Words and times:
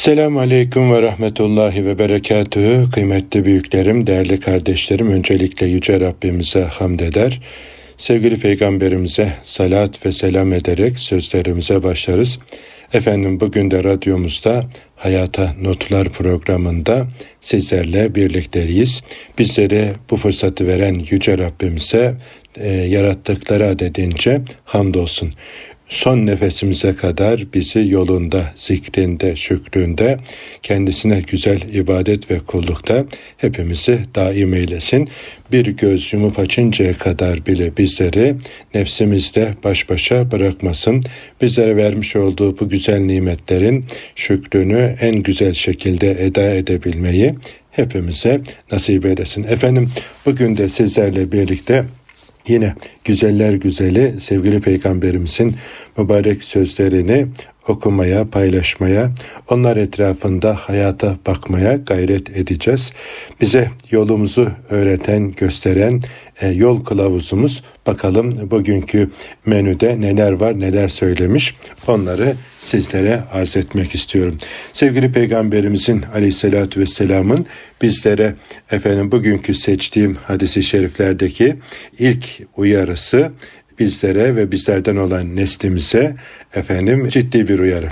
Selamun 0.00 0.40
Aleyküm 0.40 0.92
ve 0.92 1.02
Rahmetullahi 1.02 1.86
ve 1.86 1.98
Berekatühü. 1.98 2.90
Kıymetli 2.90 3.44
büyüklerim, 3.44 4.06
değerli 4.06 4.40
kardeşlerim, 4.40 5.10
öncelikle 5.10 5.66
Yüce 5.66 6.00
Rabbimize 6.00 6.62
hamd 6.62 7.00
eder. 7.00 7.40
Sevgili 7.98 8.38
Peygamberimize 8.38 9.32
salat 9.44 10.06
ve 10.06 10.12
selam 10.12 10.52
ederek 10.52 10.98
sözlerimize 10.98 11.82
başlarız. 11.82 12.38
Efendim 12.92 13.40
bugün 13.40 13.70
de 13.70 13.84
radyomuzda 13.84 14.64
Hayata 14.96 15.54
Notlar 15.62 16.08
programında 16.08 17.06
sizlerle 17.40 18.14
birlikteyiz. 18.14 19.02
Bizlere 19.38 19.92
bu 20.10 20.16
fırsatı 20.16 20.66
veren 20.66 21.04
Yüce 21.10 21.38
Rabbimize 21.38 22.14
e, 22.56 22.68
yarattıkları 22.68 23.68
adedince 23.68 24.40
hamdolsun 24.64 25.32
son 25.90 26.26
nefesimize 26.26 26.96
kadar 26.96 27.44
bizi 27.54 27.88
yolunda, 27.88 28.52
zikrinde, 28.56 29.36
şükründe, 29.36 30.18
kendisine 30.62 31.20
güzel 31.20 31.60
ibadet 31.72 32.30
ve 32.30 32.38
kullukta 32.38 33.04
hepimizi 33.36 33.98
daim 34.14 34.54
eylesin. 34.54 35.08
Bir 35.52 35.66
göz 35.66 36.12
yumup 36.12 36.38
açıncaya 36.38 36.94
kadar 36.94 37.46
bile 37.46 37.76
bizleri 37.76 38.34
nefsimizde 38.74 39.54
baş 39.64 39.90
başa 39.90 40.30
bırakmasın. 40.30 41.02
Bizlere 41.42 41.76
vermiş 41.76 42.16
olduğu 42.16 42.58
bu 42.60 42.68
güzel 42.68 43.00
nimetlerin 43.00 43.84
şükrünü 44.16 44.94
en 45.00 45.22
güzel 45.22 45.54
şekilde 45.54 46.10
eda 46.10 46.54
edebilmeyi 46.54 47.34
hepimize 47.70 48.40
nasip 48.72 49.06
eylesin. 49.06 49.44
Efendim 49.44 49.90
bugün 50.26 50.56
de 50.56 50.68
sizlerle 50.68 51.32
birlikte 51.32 51.84
Yine 52.50 52.74
güzeller 53.04 53.52
güzeli 53.52 54.20
sevgili 54.20 54.60
peygamberimizin 54.60 55.54
mübarek 55.98 56.44
sözlerini 56.44 57.26
okumaya, 57.68 58.30
paylaşmaya, 58.30 59.10
onlar 59.48 59.76
etrafında 59.76 60.54
hayata 60.54 61.16
bakmaya 61.26 61.76
gayret 61.76 62.36
edeceğiz. 62.36 62.92
Bize 63.40 63.70
yolumuzu 63.90 64.50
öğreten, 64.70 65.32
gösteren 65.32 66.00
e, 66.40 66.48
yol 66.48 66.84
kılavuzumuz. 66.84 67.62
Bakalım 67.86 68.50
bugünkü 68.50 69.10
menüde 69.46 70.00
neler 70.00 70.32
var, 70.32 70.60
neler 70.60 70.88
söylemiş. 70.88 71.54
Onları 71.86 72.34
sizlere 72.58 73.20
arz 73.32 73.56
etmek 73.56 73.94
istiyorum. 73.94 74.38
Sevgili 74.72 75.12
Peygamberimizin 75.12 76.04
aleyhissalatü 76.14 76.80
vesselamın 76.80 77.46
bizlere 77.82 78.34
efendim 78.70 79.12
bugünkü 79.12 79.54
seçtiğim 79.54 80.14
hadisi 80.14 80.62
şeriflerdeki 80.62 81.56
ilk 81.98 82.24
uyarısı 82.56 83.32
bizlere 83.80 84.36
ve 84.36 84.52
bizlerden 84.52 84.96
olan 84.96 85.36
neslimize 85.36 86.16
efendim 86.54 87.08
ciddi 87.08 87.48
bir 87.48 87.58
uyarı. 87.58 87.88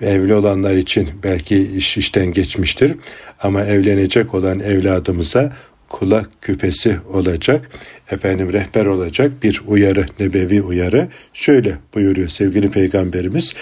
Evli 0.00 0.34
olanlar 0.34 0.74
için 0.74 1.08
belki 1.22 1.76
iş 1.76 1.98
işten 1.98 2.26
geçmiştir 2.26 2.92
ama 3.42 3.64
evlenecek 3.64 4.34
olan 4.34 4.60
evladımıza 4.60 5.52
kulak 5.88 6.30
küpesi 6.40 6.96
olacak, 7.12 7.70
efendim 8.10 8.52
rehber 8.52 8.86
olacak 8.86 9.32
bir 9.42 9.62
uyarı, 9.66 10.06
nebevi 10.20 10.62
uyarı. 10.62 11.08
Şöyle 11.34 11.74
buyuruyor 11.94 12.28
sevgili 12.28 12.70
peygamberimiz, 12.70 13.54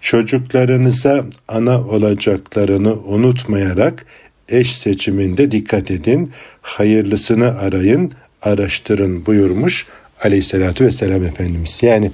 çocuklarınıza 0.00 1.24
ana 1.48 1.80
olacaklarını 1.80 2.94
unutmayarak 2.94 4.06
eş 4.48 4.76
seçiminde 4.76 5.50
dikkat 5.50 5.90
edin, 5.90 6.32
hayırlısını 6.62 7.58
arayın, 7.58 8.12
araştırın 8.42 9.26
buyurmuş 9.26 9.86
aleyhissalatü 10.24 10.84
vesselam 10.84 11.24
Efendimiz. 11.24 11.82
Yani 11.82 12.10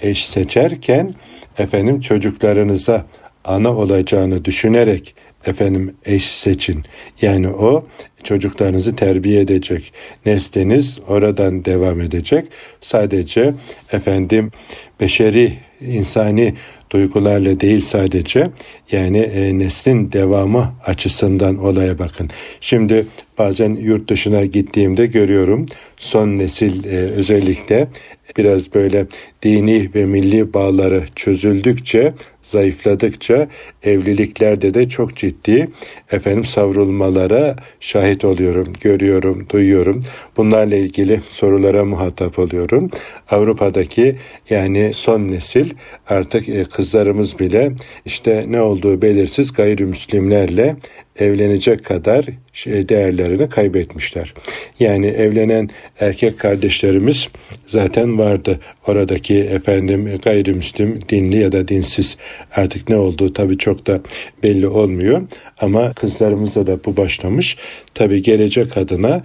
eş 0.00 0.26
seçerken 0.26 1.14
efendim 1.58 2.00
çocuklarınıza 2.00 3.06
ana 3.44 3.76
olacağını 3.76 4.44
düşünerek 4.44 5.14
efendim 5.46 5.96
eş 6.04 6.24
seçin. 6.24 6.84
Yani 7.22 7.48
o 7.48 7.86
çocuklarınızı 8.22 8.96
terbiye 8.96 9.40
edecek. 9.40 9.92
Nesliniz 10.26 10.98
oradan 11.08 11.64
devam 11.64 12.00
edecek. 12.00 12.44
Sadece 12.80 13.54
efendim 13.92 14.52
beşeri 15.00 15.58
insani 15.80 16.54
duygularla 16.90 17.60
değil 17.60 17.80
sadece 17.80 18.50
yani 18.92 19.18
e, 19.18 19.58
neslin 19.58 20.12
devamı 20.12 20.74
açısından 20.86 21.58
olaya 21.58 21.98
bakın. 21.98 22.28
Şimdi 22.60 23.06
bazen 23.38 23.74
yurt 23.74 24.10
dışına 24.10 24.44
gittiğimde 24.44 25.06
görüyorum 25.06 25.66
son 25.96 26.36
nesil 26.36 26.84
e, 26.84 26.96
özellikle 26.96 27.88
biraz 28.38 28.74
böyle 28.74 29.06
dini 29.42 29.88
ve 29.94 30.06
milli 30.06 30.54
bağları 30.54 31.02
çözüldükçe, 31.16 32.12
zayıfladıkça 32.42 33.48
evliliklerde 33.82 34.74
de 34.74 34.88
çok 34.88 35.16
ciddi 35.16 35.68
efendim 36.12 36.44
savrulmalara 36.44 37.56
şahit 37.80 38.24
oluyorum, 38.24 38.72
görüyorum, 38.80 39.46
duyuyorum. 39.48 40.00
Bunlarla 40.36 40.76
ilgili 40.76 41.20
sorulara 41.28 41.84
muhatap 41.84 42.38
oluyorum. 42.38 42.90
Avrupa'daki 43.30 44.16
yani 44.50 44.92
son 44.92 45.30
nesil 45.30 45.70
artık 46.08 46.48
e, 46.48 46.64
kızlarımız 46.64 47.38
bile 47.38 47.72
işte 48.04 48.44
ne 48.48 48.60
olduğu 48.60 49.02
belirsiz 49.02 49.52
gayrimüslimlerle 49.52 50.76
evlenecek 51.16 51.84
kadar 51.84 52.24
şey, 52.52 52.88
değerlerini 52.88 53.48
kaybetmişler. 53.48 54.34
Yani 54.80 55.06
evlenen 55.06 55.70
erkek 56.00 56.38
kardeşlerimiz 56.38 57.28
zaten 57.66 58.18
vardı. 58.18 58.60
Oradaki 58.86 59.29
efendim 59.38 60.18
gayrimüslim, 60.22 61.00
dinli 61.08 61.36
ya 61.36 61.52
da 61.52 61.68
dinsiz 61.68 62.16
artık 62.56 62.88
ne 62.88 62.96
olduğu 62.96 63.32
tabii 63.32 63.58
çok 63.58 63.86
da 63.86 64.00
belli 64.42 64.68
olmuyor. 64.68 65.22
Ama 65.58 65.92
kızlarımızda 65.92 66.66
da 66.66 66.84
bu 66.84 66.96
başlamış. 66.96 67.56
Tabii 67.94 68.22
gelecek 68.22 68.76
adına 68.76 69.22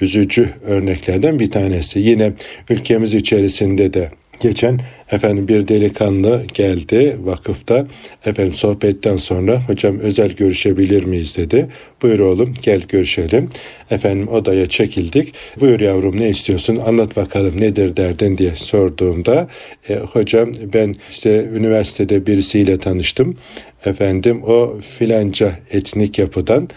üzücü 0.00 0.48
örneklerden 0.62 1.38
bir 1.38 1.50
tanesi. 1.50 2.00
Yine 2.00 2.32
ülkemiz 2.70 3.14
içerisinde 3.14 3.94
de 3.94 4.10
Geçen 4.40 4.80
efendim 5.10 5.48
bir 5.48 5.68
delikanlı 5.68 6.44
geldi 6.54 7.16
vakıfta. 7.20 7.86
Efendim 8.26 8.52
sohbetten 8.52 9.16
sonra 9.16 9.68
hocam 9.68 9.98
özel 9.98 10.32
görüşebilir 10.32 11.04
miyiz 11.04 11.36
dedi. 11.36 11.68
Buyur 12.02 12.18
oğlum 12.18 12.54
gel 12.62 12.80
görüşelim. 12.88 13.50
Efendim 13.90 14.28
odaya 14.28 14.68
çekildik. 14.68 15.34
Buyur 15.60 15.80
yavrum 15.80 16.20
ne 16.20 16.28
istiyorsun 16.28 16.76
anlat 16.76 17.16
bakalım 17.16 17.60
nedir 17.60 17.96
derdin 17.96 18.38
diye 18.38 18.56
sorduğumda 18.56 19.48
e, 19.88 19.94
hocam 19.96 20.52
ben 20.72 20.94
işte 21.10 21.44
üniversitede 21.54 22.26
birisiyle 22.26 22.78
tanıştım. 22.78 23.36
Efendim 23.84 24.42
o 24.42 24.80
filanca 24.80 25.58
etnik 25.70 26.18
yapıdan 26.18 26.68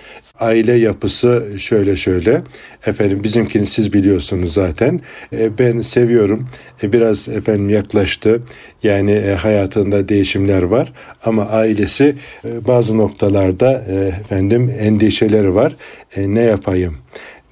aile 0.41 0.73
yapısı 0.73 1.47
şöyle 1.57 1.95
şöyle. 1.95 2.41
Efendim 2.85 3.23
bizimkini 3.23 3.65
siz 3.65 3.93
biliyorsunuz 3.93 4.53
zaten. 4.53 4.99
E, 5.33 5.57
ben 5.57 5.81
seviyorum. 5.81 6.49
E, 6.83 6.93
biraz 6.93 7.29
efendim 7.29 7.69
yaklaştı. 7.69 8.41
Yani 8.83 9.11
e, 9.11 9.33
hayatında 9.33 10.09
değişimler 10.09 10.63
var 10.63 10.93
ama 11.25 11.45
ailesi 11.45 12.15
e, 12.45 12.67
bazı 12.67 12.97
noktalarda 12.97 13.85
e, 13.89 13.93
efendim 14.21 14.73
endişeleri 14.79 15.55
var. 15.55 15.75
E, 16.15 16.35
ne 16.35 16.41
yapayım? 16.41 16.97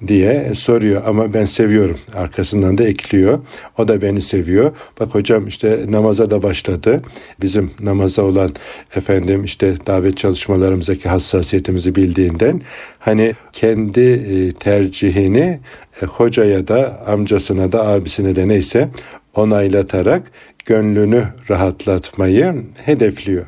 Diye 0.08 0.54
soruyor 0.54 1.02
ama 1.06 1.34
ben 1.34 1.44
seviyorum. 1.44 1.98
Arkasından 2.14 2.78
da 2.78 2.84
ekliyor. 2.84 3.38
O 3.78 3.88
da 3.88 4.02
beni 4.02 4.22
seviyor. 4.22 4.72
Bak 5.00 5.14
hocam 5.14 5.46
işte 5.46 5.84
namaza 5.88 6.30
da 6.30 6.42
başladı. 6.42 7.02
Bizim 7.40 7.70
namaza 7.80 8.22
olan 8.22 8.50
efendim 8.96 9.44
işte 9.44 9.74
davet 9.86 10.16
çalışmalarımızdaki 10.16 11.08
hassasiyetimizi 11.08 11.94
bildiğinden 11.94 12.62
hani 12.98 13.34
kendi 13.52 14.00
e, 14.00 14.52
tercihini 14.52 15.60
e, 16.02 16.06
hocaya 16.06 16.68
da 16.68 17.02
amcasına 17.06 17.72
da 17.72 17.86
abisine 17.86 18.36
de 18.36 18.48
neyse 18.48 18.88
onaylatarak 19.34 20.22
gönlünü 20.66 21.24
rahatlatmayı 21.50 22.54
hedefliyor. 22.84 23.46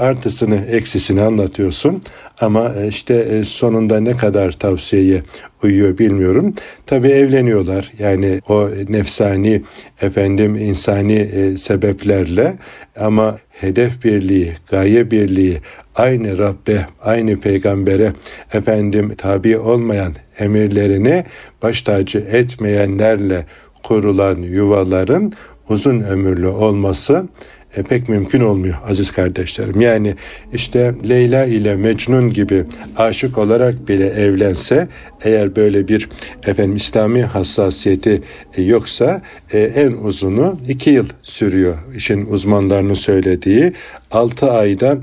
Artısını 0.00 0.56
eksisini 0.56 1.22
anlatıyorsun 1.22 2.02
ama 2.40 2.74
e, 2.74 2.88
işte 2.88 3.14
e, 3.14 3.44
sonunda 3.44 4.00
ne 4.00 4.16
kadar 4.16 4.52
tavsiyeye 4.52 5.22
uyuyor 5.62 5.98
bilmiyorum. 5.98 6.54
Tabii 6.86 7.08
evleniyorlar 7.08 7.92
yani 7.98 8.40
o 8.48 8.70
nefsani 8.88 9.62
efendim 10.02 10.56
insani 10.56 11.16
e, 11.16 11.56
sebeplerle 11.56 12.56
ama 12.96 13.38
hedef 13.50 14.04
birliği, 14.04 14.52
gaye 14.70 15.10
birliği, 15.10 15.60
aynı 15.94 16.38
Rabbe, 16.38 16.86
aynı 17.00 17.40
peygambere 17.40 18.12
efendim 18.52 19.14
tabi 19.18 19.58
olmayan 19.58 20.14
emirlerini 20.38 21.24
baş 21.62 21.82
tacı 21.82 22.18
etmeyenlerle 22.18 23.46
kurulan 23.82 24.36
yuvaların 24.36 25.32
uzun 25.68 26.00
ömürlü 26.00 26.46
olması 26.46 27.28
e, 27.76 27.82
pek 27.82 28.08
mümkün 28.08 28.40
olmuyor 28.40 28.76
aziz 28.88 29.10
kardeşlerim. 29.10 29.80
Yani 29.80 30.14
işte 30.52 30.94
Leyla 31.08 31.44
ile 31.44 31.76
Mecnun 31.76 32.30
gibi 32.30 32.64
aşık 32.96 33.38
olarak 33.38 33.88
bile 33.88 34.06
evlense 34.06 34.88
eğer 35.24 35.56
böyle 35.56 35.88
bir 35.88 36.08
efendim 36.46 36.76
İslami 36.76 37.22
hassasiyeti 37.22 38.22
e, 38.56 38.62
yoksa 38.62 39.22
e, 39.52 39.58
en 39.58 39.92
uzunu 39.92 40.58
iki 40.68 40.90
yıl 40.90 41.06
sürüyor. 41.22 41.78
İşin 41.96 42.26
uzmanlarının 42.26 42.94
söylediği 42.94 43.72
altı 44.10 44.50
ayda 44.50 44.98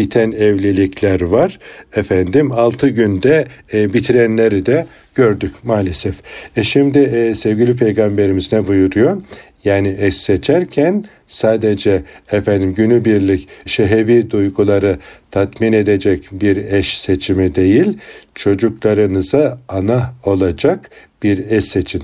biten 0.00 0.32
evlilikler 0.32 1.20
var. 1.20 1.58
Efendim 1.96 2.52
6 2.52 2.88
günde 2.88 3.44
e, 3.72 3.92
bitirenleri 3.92 4.66
de 4.66 4.86
gördük 5.14 5.52
maalesef. 5.64 6.14
E 6.56 6.62
şimdi 6.62 6.98
e, 6.98 7.34
sevgili 7.34 7.76
peygamberimiz 7.76 8.52
ne 8.52 8.66
buyuruyor? 8.66 9.22
Yani 9.64 9.96
eş 9.98 10.16
seçerken 10.16 11.04
sadece 11.26 12.02
efendim 12.32 12.74
günübirlik 12.74 13.48
şehevi 13.66 14.30
duyguları 14.30 14.98
tatmin 15.30 15.72
edecek 15.72 16.28
bir 16.32 16.56
eş 16.56 16.98
seçimi 16.98 17.54
değil, 17.54 17.98
çocuklarınıza 18.34 19.58
ana 19.68 20.14
olacak 20.24 20.90
bir 21.22 21.50
eş 21.50 21.64
seçin. 21.64 22.02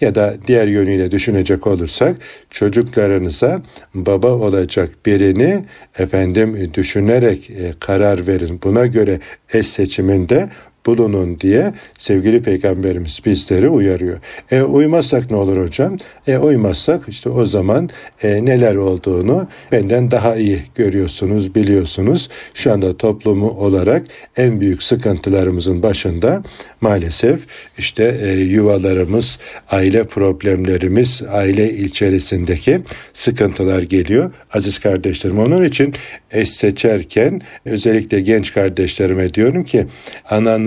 Ya 0.00 0.14
da 0.14 0.36
diğer 0.46 0.68
yönüyle 0.68 1.10
düşünecek 1.10 1.66
olursak 1.66 2.16
çocuklarınıza 2.50 3.62
baba 3.94 4.30
olacak 4.32 4.90
birini 5.06 5.64
efendim 5.98 6.70
düşünerek 6.74 7.50
e, 7.50 7.72
karar 7.80 8.26
verin. 8.26 8.60
Buna 8.64 8.86
göre 8.86 9.20
eş 9.52 9.66
seçiminde 9.66 10.48
bulunun 10.86 11.40
diye 11.40 11.72
sevgili 11.98 12.42
peygamberimiz 12.42 13.20
bizleri 13.26 13.68
uyarıyor. 13.68 14.18
E 14.50 14.62
uymazsak 14.62 15.30
ne 15.30 15.36
olur 15.36 15.66
hocam? 15.66 15.96
E 16.26 16.38
uymazsak 16.38 17.08
işte 17.08 17.28
o 17.28 17.44
zaman 17.44 17.90
e, 18.22 18.44
neler 18.44 18.74
olduğunu 18.74 19.48
benden 19.72 20.10
daha 20.10 20.36
iyi 20.36 20.58
görüyorsunuz, 20.74 21.54
biliyorsunuz. 21.54 22.28
Şu 22.54 22.72
anda 22.72 22.96
toplumu 22.96 23.50
olarak 23.50 24.06
en 24.36 24.60
büyük 24.60 24.82
sıkıntılarımızın 24.82 25.82
başında 25.82 26.42
maalesef 26.80 27.40
işte 27.78 28.18
e, 28.22 28.32
yuvalarımız, 28.32 29.38
aile 29.70 30.04
problemlerimiz, 30.04 31.22
aile 31.28 31.74
içerisindeki 31.74 32.80
sıkıntılar 33.12 33.82
geliyor. 33.82 34.32
Aziz 34.52 34.78
kardeşlerim 34.78 35.38
onun 35.38 35.64
için 35.64 35.94
eş 36.30 36.50
seçerken 36.50 37.40
özellikle 37.64 38.20
genç 38.20 38.54
kardeşlerime 38.54 39.34
diyorum 39.34 39.64
ki 39.64 39.86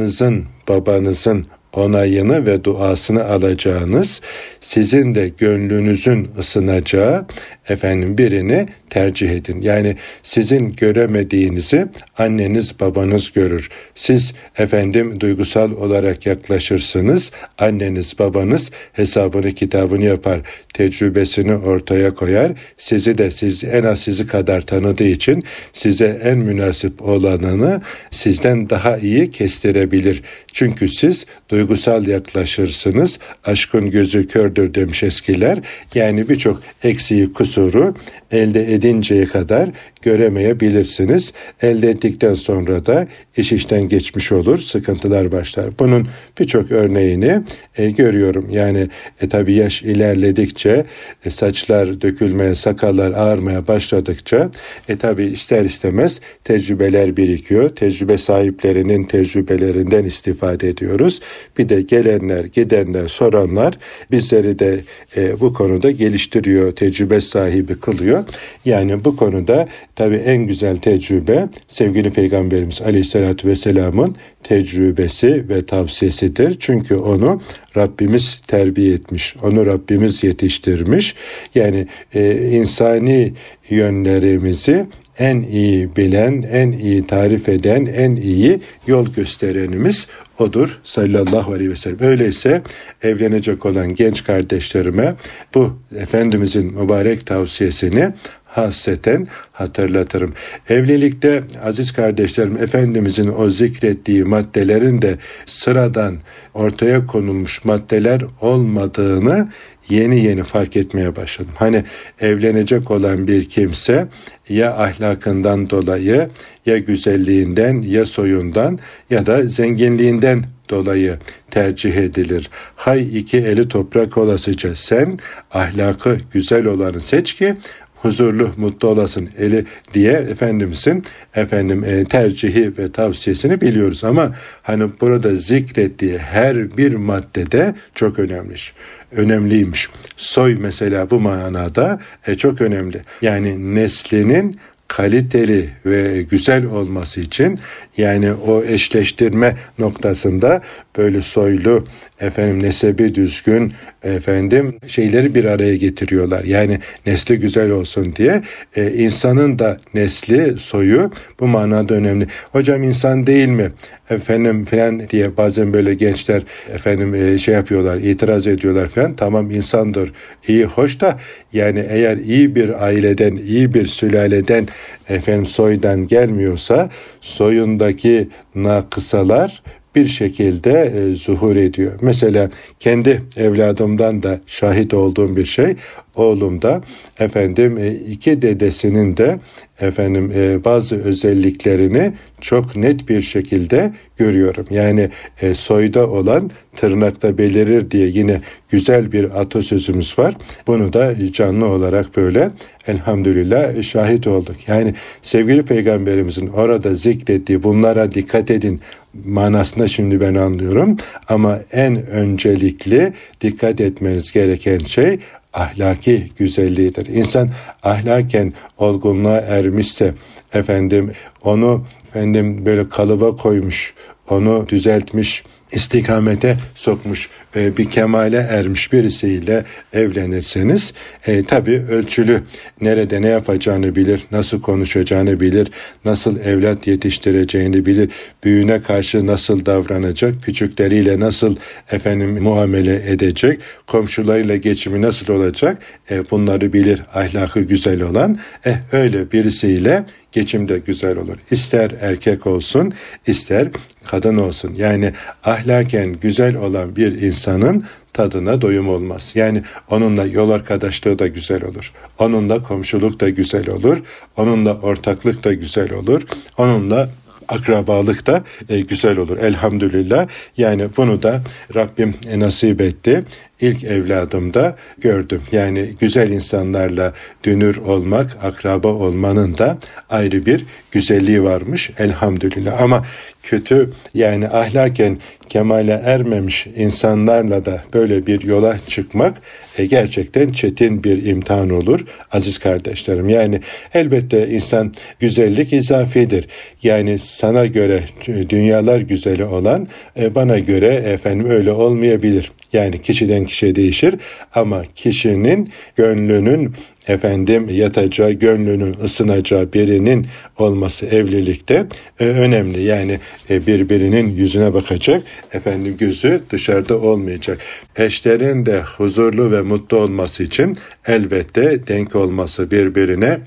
ananızın, 0.01 0.45
babanızın 0.68 1.45
onayını 1.74 2.45
ve 2.45 2.63
duasını 2.63 3.25
alacağınız, 3.25 4.21
sizin 4.62 5.15
de 5.15 5.30
gönlünüzün 5.30 6.30
ısınacağı 6.39 7.25
efendim 7.72 8.18
birini 8.18 8.68
tercih 8.90 9.30
edin. 9.30 9.62
Yani 9.62 9.96
sizin 10.24 10.72
göremediğinizi 10.72 11.88
anneniz 12.18 12.80
babanız 12.80 13.32
görür. 13.32 13.70
Siz 13.96 14.34
efendim 14.58 15.20
duygusal 15.20 15.72
olarak 15.72 16.26
yaklaşırsınız. 16.26 17.32
Anneniz 17.58 18.20
babanız 18.20 18.72
hesabını 18.94 19.52
kitabını 19.52 20.06
yapar. 20.06 20.40
Tecrübesini 20.74 21.56
ortaya 21.56 22.16
koyar. 22.16 22.52
Sizi 22.78 23.18
de 23.18 23.32
siz 23.32 23.64
en 23.64 23.84
az 23.84 24.00
sizi 24.00 24.28
kadar 24.28 24.62
tanıdığı 24.62 25.04
için 25.04 25.44
size 25.74 26.22
en 26.24 26.38
münasip 26.38 27.02
olanını 27.02 27.82
sizden 28.12 28.70
daha 28.70 28.98
iyi 28.98 29.32
kestirebilir. 29.32 30.24
Çünkü 30.54 30.88
siz 30.88 31.26
duygusal 31.50 32.08
yaklaşırsınız. 32.08 33.20
Aşkın 33.44 33.92
gözü 33.92 34.28
kördür 34.28 34.74
demiş 34.74 35.04
eskiler. 35.04 35.60
Yani 35.96 36.30
birçok 36.30 36.62
eksiği 36.84 37.34
kusuru 37.62 37.94
elde 38.31 38.74
edinceye 38.74 39.25
kadar 39.25 39.69
göremeyebilirsiniz. 40.02 41.34
Elde 41.62 41.90
ettikten 41.90 42.34
sonra 42.34 42.86
da 42.86 43.08
iş 43.38 43.52
işten 43.52 43.90
geçmiş 43.90 44.31
olur, 44.31 44.60
sıkıntılar 44.60 45.31
başlar. 45.31 45.66
Bunun 45.80 46.08
birçok 46.40 46.72
örneğini 46.72 47.42
e, 47.78 47.92
görüyorum. 47.92 48.48
Yani 48.52 48.88
e, 49.22 49.30
tabii 49.30 49.54
yaş 49.54 49.84
ilerledikçe 49.84 50.86
e, 51.25 51.30
saçlar 51.30 52.02
dökülmeye, 52.02 52.56
sakallar 52.56 53.12
ağarmaya 53.12 53.68
başladıkça 53.68 54.52
e 54.90 54.96
tabii 54.96 55.25
ister 55.25 55.66
istemez 55.66 56.22
tecrübeler 56.44 57.18
birikiyor. 57.18 57.69
Tecrübe 57.69 58.18
sahiplerinin 58.18 59.04
tecrübelerinden 59.04 60.04
istifade 60.04 60.69
ediyoruz. 60.69 61.19
Bir 61.58 61.69
de 61.69 61.81
gelenler, 61.81 62.46
gidenler, 62.46 63.08
soranlar 63.08 63.78
bizleri 64.12 64.60
de 64.60 64.80
e, 65.18 65.40
bu 65.40 65.54
konuda 65.54 65.92
geliştiriyor, 65.92 66.72
tecrübe 66.72 67.22
sahibi 67.22 67.41
kılıyor. 67.80 68.24
Yani 68.66 69.06
bu 69.06 69.16
konuda 69.16 69.68
tabi 69.96 70.16
en 70.16 70.48
güzel 70.48 70.78
tecrübe 70.78 71.50
sevgili 71.68 72.10
Peygamberimiz 72.12 72.82
Aleyhisselatü 72.82 73.48
Vesselam'ın 73.48 74.16
tecrübesi 74.44 75.50
ve 75.50 75.66
tavsiyesidir. 75.66 76.56
Çünkü 76.60 76.96
onu 76.96 77.42
Rabbimiz 77.78 78.42
terbiye 78.48 78.94
etmiş, 78.94 79.36
onu 79.44 79.66
Rabbimiz 79.66 80.24
yetiştirmiş. 80.24 81.16
Yani 81.56 81.88
e, 82.14 82.50
insani 82.50 83.34
yönlerimizi 83.70 84.86
en 85.20 85.42
iyi 85.42 85.96
bilen, 85.96 86.42
en 86.52 86.72
iyi 86.72 87.08
tarif 87.08 87.50
eden, 87.50 87.86
en 87.86 88.16
iyi 88.16 88.60
yol 88.88 89.08
gösterenimiz 89.16 90.08
odur 90.42 90.80
sallallahu 90.84 91.54
aleyhi 91.54 91.72
ve 91.72 91.76
sellem. 91.76 92.02
Öyleyse 92.02 92.62
evlenecek 93.04 93.66
olan 93.66 93.96
genç 93.96 94.24
kardeşlerime 94.24 95.16
bu 95.56 95.80
Efendimizin 95.96 96.82
mübarek 96.82 97.26
tavsiyesini 97.26 98.14
hasreten 98.51 99.27
hatırlatırım. 99.51 100.33
Evlilikte 100.69 101.44
aziz 101.63 101.92
kardeşlerim 101.92 102.57
Efendimizin 102.57 103.33
o 103.38 103.50
zikrettiği 103.50 104.24
maddelerin 104.24 105.01
de 105.01 105.18
sıradan 105.45 106.18
ortaya 106.53 107.07
konulmuş 107.07 107.65
maddeler 107.65 108.21
olmadığını 108.42 109.48
yeni 109.89 110.25
yeni 110.25 110.44
fark 110.44 110.77
etmeye 110.77 111.15
başladım. 111.15 111.53
Hani 111.56 111.83
evlenecek 112.21 112.92
olan 112.92 113.27
bir 113.27 113.50
kimse 113.50 114.07
ya 114.50 114.77
ahlakından 114.77 115.69
dolayı 115.69 116.30
ya 116.65 116.77
güzelliğinden 116.77 117.81
ya 117.81 118.06
soyundan 118.06 118.80
ya 119.09 119.25
da 119.25 119.44
zenginliğinden 119.44 120.44
dolayı 120.69 121.18
tercih 121.51 121.95
edilir. 121.95 122.50
Hay 122.75 123.19
iki 123.19 123.38
eli 123.38 123.68
toprak 123.68 124.18
olasıca 124.18 124.75
sen 124.75 125.19
ahlakı 125.51 126.18
güzel 126.33 126.65
olanı 126.65 127.01
seç 127.01 127.33
ki 127.33 127.56
huzurlu, 128.01 128.51
mutlu 128.57 128.88
olasın 128.88 129.30
eli 129.38 129.65
diye 129.94 130.12
Efendimizin 130.12 131.03
efendim 131.36 131.83
e, 131.83 132.03
tercihi 132.03 132.77
ve 132.77 132.92
tavsiyesini 132.92 133.62
biliyoruz. 133.62 134.03
Ama 134.03 134.36
hani 134.63 134.89
burada 135.01 135.36
zikrettiği 135.36 136.18
her 136.18 136.77
bir 136.77 136.94
maddede 136.94 137.75
çok 137.95 138.19
önemliymiş. 138.19 138.74
Önemliymiş. 139.12 139.89
Soy 140.18 140.56
mesela 140.59 141.09
bu 141.09 141.19
manada 141.19 142.00
e, 142.27 142.36
çok 142.36 142.62
önemli. 142.62 143.01
Yani 143.21 143.75
neslinin 143.75 144.59
kaliteli 144.92 145.70
ve 145.86 146.22
güzel 146.22 146.66
olması 146.66 147.22
için 147.22 147.60
yani 147.98 148.34
o 148.34 148.64
eşleştirme 148.64 149.56
noktasında 149.80 150.62
böyle 150.98 151.22
soylu 151.22 151.86
efendim 152.20 152.63
nesebi 152.63 153.15
düzgün 153.15 153.74
efendim 154.04 154.75
şeyleri 154.88 155.36
bir 155.36 155.46
araya 155.46 155.75
getiriyorlar. 155.75 156.44
Yani 156.44 156.80
nesli 157.06 157.39
güzel 157.39 157.72
olsun 157.72 158.13
diye 158.15 158.42
e, 158.75 158.92
insanın 158.92 159.60
da 159.60 159.77
nesli 159.94 160.60
soyu 160.60 161.12
bu 161.39 161.48
manada 161.48 161.94
önemli. 161.94 162.27
Hocam 162.51 162.84
insan 162.84 163.27
değil 163.27 163.48
mi? 163.48 163.72
Efendim 164.10 164.65
filan 164.65 165.10
diye 165.10 165.38
bazen 165.38 165.74
böyle 165.74 165.94
gençler 165.94 166.44
efendim 166.74 167.15
e, 167.15 167.38
şey 167.38 167.54
yapıyorlar, 167.54 167.98
itiraz 167.98 168.48
ediyorlar 168.48 168.88
filan. 168.88 169.15
Tamam 169.15 169.51
insandır. 169.51 170.13
iyi 170.48 170.65
hoş 170.65 171.01
da 171.01 171.20
yani 171.54 171.86
eğer 171.89 172.18
iyi 172.18 172.56
bir 172.56 172.86
aileden, 172.86 173.36
iyi 173.36 173.74
bir 173.74 173.86
sülaleden 173.86 174.68
efendim 175.10 175.46
soydan 175.46 176.08
gelmiyorsa 176.08 176.90
soyundaki 177.22 178.30
nakısalar 178.56 179.64
bir 179.95 180.07
şekilde 180.07 180.93
e, 180.95 181.15
zuhur 181.15 181.55
ediyor. 181.55 181.91
Mesela 182.01 182.50
kendi 182.79 183.21
evladımdan 183.38 184.24
da 184.24 184.39
şahit 184.48 184.93
olduğum 184.93 185.36
bir 185.36 185.45
şey 185.45 185.75
oğlum 186.15 186.62
da 186.62 186.81
efendim 187.19 187.77
e, 187.77 187.91
iki 187.91 188.41
dedesinin 188.41 189.17
de 189.17 189.39
efendim 189.81 190.31
e, 190.36 190.63
bazı 190.63 190.95
özelliklerini 190.95 192.13
çok 192.41 192.75
net 192.75 193.10
bir 193.10 193.21
şekilde 193.21 193.93
görüyorum. 194.17 194.65
Yani 194.69 195.10
e, 195.41 195.55
soyda 195.55 196.10
olan 196.10 196.51
tırnakta 196.75 197.38
belirir 197.38 197.91
diye 197.91 198.07
yine 198.07 198.41
güzel 198.69 199.12
bir 199.12 199.41
atasözümüz 199.41 200.19
var. 200.19 200.36
Bunu 200.67 200.93
da 200.93 201.15
canlı 201.33 201.65
olarak 201.65 202.17
böyle 202.17 202.51
elhamdülillah 202.88 203.83
şahit 203.83 204.27
olduk. 204.27 204.55
Yani 204.67 204.93
sevgili 205.21 205.63
peygamberimizin 205.63 206.48
orada 206.48 206.95
zikrettiği 206.95 207.63
bunlara 207.63 208.12
dikkat 208.12 208.51
edin 208.51 208.81
manasında 209.25 209.88
şimdi 209.88 210.22
ben 210.22 210.36
anlıyorum. 210.36 210.98
Ama 211.27 211.60
en 211.72 212.06
öncelikli 212.06 213.13
dikkat 213.41 213.82
etmeniz 213.82 214.32
gereken 214.32 214.77
şey 214.77 215.20
ahlaki 215.53 216.30
güzelliğidir. 216.38 217.06
İnsan 217.06 217.50
ahlaken 217.84 218.53
olgunluğa 218.77 219.38
ermişse, 219.38 220.13
efendim 220.53 221.12
onu 221.44 221.86
efendim 222.10 222.65
böyle 222.65 222.89
kalıba 222.89 223.36
koymuş, 223.36 223.94
onu 224.30 224.65
düzeltmiş, 224.70 225.44
istikamete 225.72 226.58
sokmuş 226.75 227.30
e, 227.56 227.78
bir 227.78 227.90
kemale 227.90 228.38
ermiş 228.38 228.94
birisiyle 228.94 229.66
evlenirseniz 229.94 230.94
e, 231.28 231.44
tabi 231.44 231.72
ölçülü 231.72 232.44
nerede 232.82 233.22
ne 233.22 233.28
yapacağını 233.28 233.96
bilir, 233.96 234.22
nasıl 234.32 234.62
konuşacağını 234.62 235.40
bilir, 235.40 235.72
nasıl 236.06 236.40
evlat 236.40 236.88
yetiştireceğini 236.88 237.86
bilir, 237.86 238.10
büyüğüne 238.44 238.82
karşı 238.82 239.28
nasıl 239.28 239.66
davranacak, 239.66 240.44
küçükleriyle 240.44 241.20
nasıl 241.20 241.56
efendim 241.92 242.44
muamele 242.44 243.12
edecek, 243.12 243.60
komşularıyla 243.88 244.56
geçimi 244.56 245.01
nasıl 245.01 245.34
olacak 245.34 245.78
e, 246.12 246.30
bunları 246.32 246.74
bilir 246.74 247.01
ahlakı 247.13 247.60
güzel 247.60 248.01
olan 248.01 248.40
eh 248.66 248.75
öyle 248.92 249.32
birisiyle 249.32 250.06
geçim 250.32 250.68
de 250.68 250.78
güzel 250.80 251.18
olur. 251.18 251.36
İster 251.51 251.92
erkek 252.01 252.48
olsun, 252.48 252.94
ister 253.28 253.68
kadın 254.04 254.38
olsun. 254.38 254.74
Yani 254.78 255.13
ahlaken 255.62 256.13
güzel 256.22 256.56
olan 256.56 256.96
bir 256.96 257.22
insanın 257.22 257.84
tadına 258.13 258.62
doyum 258.62 258.89
olmaz. 258.89 259.32
Yani 259.36 259.63
onunla 259.89 260.25
yol 260.25 260.50
arkadaşlığı 260.50 261.20
da 261.20 261.27
güzel 261.27 261.63
olur. 261.63 261.91
Onunla 262.20 262.63
komşuluk 262.63 263.20
da 263.20 263.30
güzel 263.30 263.70
olur. 263.70 263.98
Onunla 264.38 264.80
ortaklık 264.80 265.44
da 265.44 265.53
güzel 265.53 265.94
olur. 265.94 266.22
Onunla 266.58 267.10
akrabalık 267.48 268.27
da 268.27 268.44
e, 268.70 268.82
güzel 268.82 269.18
olur 269.18 269.38
elhamdülillah. 269.38 270.27
Yani 270.58 270.88
bunu 270.98 271.24
da 271.24 271.41
Rabbim 271.75 272.13
nasip 272.36 272.82
etti 272.82 273.24
ilk 273.62 273.84
evladımda 273.84 274.75
gördüm. 274.98 275.41
Yani 275.51 275.89
güzel 276.00 276.32
insanlarla 276.32 277.13
dünür 277.44 277.77
olmak, 277.77 278.38
akraba 278.44 278.88
olmanın 278.88 279.58
da 279.58 279.77
ayrı 280.10 280.46
bir 280.46 280.65
güzelliği 280.91 281.44
varmış 281.44 281.91
elhamdülillah. 281.98 282.82
Ama 282.82 283.06
kötü 283.44 283.89
yani 284.13 284.48
ahlaken 284.48 285.18
kemale 285.50 286.01
ermemiş 286.06 286.68
insanlarla 286.75 287.65
da 287.65 287.84
böyle 287.94 288.27
bir 288.27 288.41
yola 288.41 288.77
çıkmak 288.88 289.38
e, 289.77 289.86
gerçekten 289.86 290.50
çetin 290.50 291.03
bir 291.03 291.25
imtihan 291.25 291.70
olur 291.70 292.00
aziz 292.32 292.60
kardeşlerim. 292.60 293.30
Yani 293.30 293.62
elbette 293.94 294.48
insan 294.48 294.94
güzellik 295.20 295.74
izafidir. 295.74 296.48
Yani 296.84 297.20
sana 297.20 297.65
göre 297.65 298.03
dünyalar 298.50 299.00
güzeli 299.00 299.46
olan 299.46 299.88
e, 300.20 300.36
bana 300.36 300.60
göre 300.60 300.88
efendim 300.88 301.50
öyle 301.50 301.72
olmayabilir. 301.72 302.51
Yani 302.74 303.01
kişiden 303.01 303.46
kişiye 303.46 303.75
değişir 303.75 304.16
ama 304.56 304.84
kişinin 304.96 305.70
gönlünün 305.96 306.74
efendim 307.08 307.70
yatacağı, 307.70 308.32
gönlünün 308.32 308.96
ısınacağı 309.04 309.74
birinin 309.74 310.28
olması 310.58 311.06
evlilikte 311.06 311.86
e, 312.20 312.25
önemli. 312.25 312.82
Yani 312.84 313.20
e, 313.50 313.68
birbirinin 313.68 314.36
yüzüne 314.36 314.74
bakacak, 314.74 315.24
efendim 315.54 315.96
gözü 316.00 316.42
dışarıda 316.50 317.00
olmayacak. 317.00 317.60
Eşlerin 317.96 318.66
de 318.66 318.82
huzurlu 318.82 319.51
ve 319.51 319.62
mutlu 319.62 319.98
olması 319.98 320.44
için 320.44 320.78
elbette 321.08 321.88
denk 321.88 322.16
olması 322.16 322.72
birbirine 322.72 323.40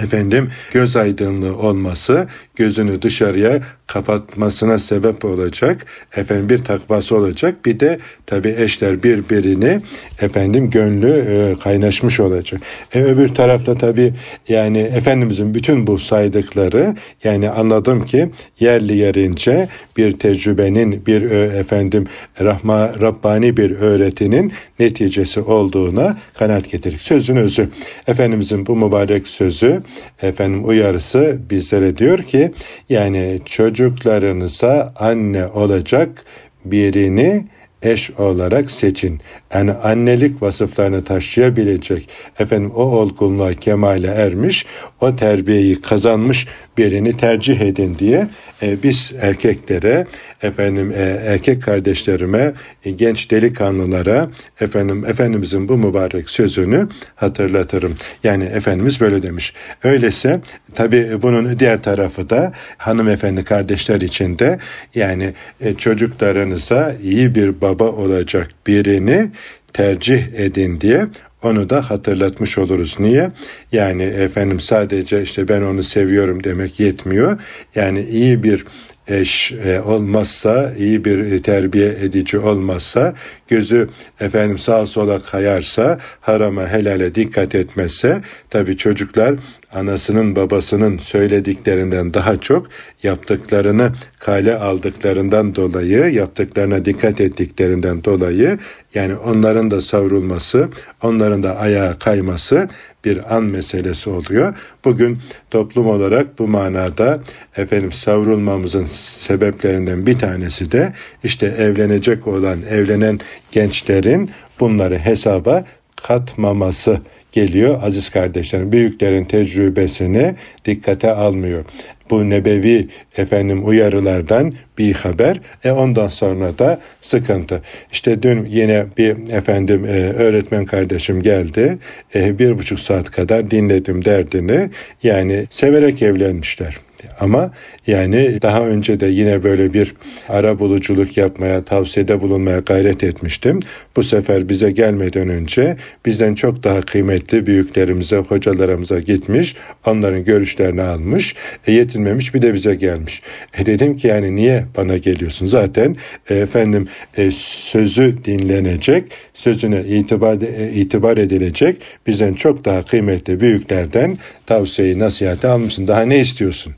efendim 0.00 0.50
göz 0.72 0.96
aydınlığı 0.96 1.56
olması 1.58 2.26
gözünü 2.56 3.02
dışarıya 3.02 3.60
kapatmasına 3.86 4.78
sebep 4.78 5.24
olacak. 5.24 5.86
Efendim 6.16 6.48
bir 6.48 6.58
takvası 6.58 7.16
olacak. 7.16 7.64
Bir 7.64 7.80
de 7.80 7.98
tabi 8.26 8.54
eşler 8.58 9.02
birbirini 9.02 9.80
efendim 10.20 10.70
gönlü 10.70 11.10
e, 11.10 11.58
kaynaşmış 11.60 12.20
olacak. 12.20 12.60
E, 12.94 13.02
öbür 13.02 13.28
tarafta 13.28 13.74
tabi 13.74 14.12
yani 14.48 14.78
Efendimizin 14.78 15.54
bütün 15.54 15.86
bu 15.86 15.98
saydıkları 15.98 16.96
yani 17.24 17.50
anladım 17.50 18.04
ki 18.06 18.30
yerli 18.60 18.96
yerince 18.96 19.68
bir 19.96 20.12
tecrübenin 20.18 21.06
bir 21.06 21.30
e, 21.30 21.58
efendim 21.58 22.06
rahma 22.40 22.92
Rabbani 23.00 23.56
bir 23.56 23.70
öğretinin 23.70 24.52
neticesi 24.78 25.40
olduğuna 25.40 26.16
kanaat 26.34 26.70
getirir. 26.70 26.98
Sözün 26.98 27.36
özü. 27.36 27.68
Efendimizin 28.06 28.66
bu 28.66 28.76
mübarek 28.76 29.28
sözü 29.28 29.81
efendim 30.22 30.68
uyarısı 30.68 31.38
bizlere 31.50 31.96
diyor 31.98 32.18
ki 32.18 32.52
yani 32.88 33.38
çocuklarınıza 33.44 34.92
anne 34.96 35.46
olacak 35.46 36.24
birini 36.64 37.46
eş 37.82 38.10
olarak 38.10 38.70
seçin. 38.70 39.20
Yani 39.54 39.72
annelik 39.72 40.42
vasıflarını 40.42 41.04
taşıyabilecek, 41.04 42.08
efendim 42.38 42.70
o 42.70 42.82
olgunluğa 42.82 43.54
kemale 43.54 44.06
ermiş, 44.06 44.66
o 45.00 45.16
terbiyeyi 45.16 45.80
kazanmış 45.80 46.46
birini 46.78 47.16
tercih 47.16 47.60
edin 47.60 47.96
diye 47.98 48.28
e, 48.62 48.82
biz 48.82 49.12
erkeklere, 49.20 50.06
efendim 50.42 50.92
e, 50.96 51.02
erkek 51.26 51.62
kardeşlerime, 51.62 52.52
e, 52.84 52.90
genç 52.90 53.30
delikanlılara 53.30 54.30
efendim 54.60 55.04
Efendimizin 55.04 55.68
bu 55.68 55.76
mübarek 55.76 56.30
sözünü 56.30 56.88
hatırlatırım. 57.16 57.94
Yani 58.24 58.44
Efendimiz 58.44 59.00
böyle 59.00 59.22
demiş. 59.22 59.54
Öyleyse 59.84 60.40
tabi 60.74 61.22
bunun 61.22 61.58
diğer 61.58 61.82
tarafı 61.82 62.30
da 62.30 62.52
hanımefendi 62.78 63.44
kardeşler 63.44 64.00
için 64.00 64.38
de 64.38 64.58
yani 64.94 65.34
e, 65.60 65.74
çocuklarınıza 65.74 66.94
iyi 67.02 67.34
bir 67.34 67.60
baba 67.60 67.71
olacak 67.80 68.48
birini 68.66 69.30
tercih 69.72 70.22
edin 70.36 70.80
diye 70.80 71.06
onu 71.42 71.70
da 71.70 71.90
hatırlatmış 71.90 72.58
oluruz. 72.58 72.96
Niye? 72.98 73.30
Yani 73.72 74.02
efendim 74.02 74.60
sadece 74.60 75.22
işte 75.22 75.48
ben 75.48 75.62
onu 75.62 75.82
seviyorum 75.82 76.44
demek 76.44 76.80
yetmiyor. 76.80 77.40
Yani 77.74 78.02
iyi 78.02 78.42
bir 78.42 78.64
eş 79.08 79.52
e, 79.52 79.80
olmazsa, 79.80 80.72
iyi 80.78 81.04
bir 81.04 81.42
terbiye 81.42 81.88
edici 81.88 82.38
olmazsa, 82.38 83.14
gözü 83.48 83.88
efendim 84.20 84.58
sağa 84.58 84.86
sola 84.86 85.22
kayarsa, 85.22 85.98
harama 86.20 86.68
helale 86.68 87.14
dikkat 87.14 87.54
etmezse, 87.54 88.20
tabi 88.50 88.76
çocuklar 88.76 89.34
anasının 89.74 90.36
babasının 90.36 90.98
söylediklerinden 90.98 92.14
daha 92.14 92.40
çok 92.40 92.66
yaptıklarını 93.02 93.92
kale 94.18 94.56
aldıklarından 94.56 95.54
dolayı, 95.54 96.12
yaptıklarına 96.14 96.84
dikkat 96.84 97.20
ettiklerinden 97.20 98.04
dolayı 98.04 98.58
yani 98.94 99.16
onların 99.16 99.70
da 99.70 99.80
savrulması, 99.80 100.68
onların 101.02 101.42
da 101.42 101.56
ayağa 101.56 101.98
kayması 101.98 102.68
bir 103.04 103.36
an 103.36 103.44
meselesi 103.44 104.10
oluyor. 104.10 104.54
Bugün 104.84 105.18
toplum 105.50 105.86
olarak 105.86 106.38
bu 106.38 106.48
manada 106.48 107.20
efendim 107.56 107.92
savrulmamızın 107.92 108.84
sebeplerinden 108.84 110.06
bir 110.06 110.18
tanesi 110.18 110.72
de 110.72 110.92
işte 111.24 111.46
evlenecek 111.46 112.26
olan, 112.26 112.58
evlenen 112.70 113.20
gençlerin 113.52 114.30
bunları 114.60 114.98
hesaba 114.98 115.64
katmaması 116.02 117.00
geliyor 117.32 117.82
aziz 117.82 118.10
kardeşlerim. 118.10 118.72
Büyüklerin 118.72 119.24
tecrübesini 119.24 120.34
dikkate 120.64 121.10
almıyor. 121.10 121.64
Bu 122.12 122.30
nebevi 122.30 122.88
efendim 123.16 123.68
uyarılardan 123.68 124.52
bir 124.78 124.92
haber. 124.94 125.40
E 125.64 125.70
ondan 125.70 126.08
sonra 126.08 126.58
da 126.58 126.80
sıkıntı. 127.00 127.62
İşte 127.92 128.22
dün 128.22 128.44
yine 128.44 128.86
bir 128.98 129.32
efendim 129.32 129.84
e, 129.84 129.88
öğretmen 130.12 130.64
kardeşim 130.64 131.22
geldi. 131.22 131.78
E, 132.14 132.38
bir 132.38 132.58
buçuk 132.58 132.80
saat 132.80 133.10
kadar 133.10 133.50
dinledim 133.50 134.04
derdini. 134.04 134.70
Yani 135.02 135.46
severek 135.50 136.02
evlenmişler. 136.02 136.78
Ama 137.20 137.50
yani 137.86 138.42
daha 138.42 138.66
önce 138.66 139.00
de 139.00 139.06
yine 139.06 139.42
böyle 139.42 139.74
bir 139.74 139.94
ara 140.28 140.58
buluculuk 140.58 141.16
yapmaya, 141.16 141.64
tavsiyede 141.64 142.20
bulunmaya 142.20 142.58
gayret 142.58 143.04
etmiştim. 143.04 143.60
Bu 143.96 144.02
sefer 144.02 144.48
bize 144.48 144.70
gelmeden 144.70 145.28
önce 145.28 145.76
bizden 146.06 146.34
çok 146.34 146.64
daha 146.64 146.80
kıymetli 146.80 147.46
büyüklerimize, 147.46 148.16
hocalarımıza 148.16 149.00
gitmiş, 149.00 149.56
onların 149.86 150.24
görüşlerini 150.24 150.82
almış, 150.82 151.34
e, 151.66 151.72
yetinmemiş 151.72 152.34
bir 152.34 152.42
de 152.42 152.54
bize 152.54 152.74
gelmiş. 152.74 153.22
E 153.58 153.66
dedim 153.66 153.96
ki 153.96 154.06
yani 154.08 154.36
niye 154.36 154.64
bana 154.76 154.96
geliyorsun? 154.96 155.46
Zaten 155.46 155.96
e, 156.30 156.34
efendim 156.34 156.88
e, 157.16 157.30
sözü 157.30 158.24
dinlenecek, 158.24 159.04
sözüne 159.34 159.80
itibar, 159.80 160.36
itibar 160.74 161.16
edilecek 161.16 161.76
bizden 162.06 162.32
çok 162.32 162.64
daha 162.64 162.82
kıymetli 162.82 163.40
büyüklerden 163.40 164.18
tavsiyeyi, 164.52 164.98
nasihati 164.98 165.46
almışsın. 165.46 165.88
Daha 165.88 166.02
ne 166.02 166.20
istiyorsun? 166.20 166.74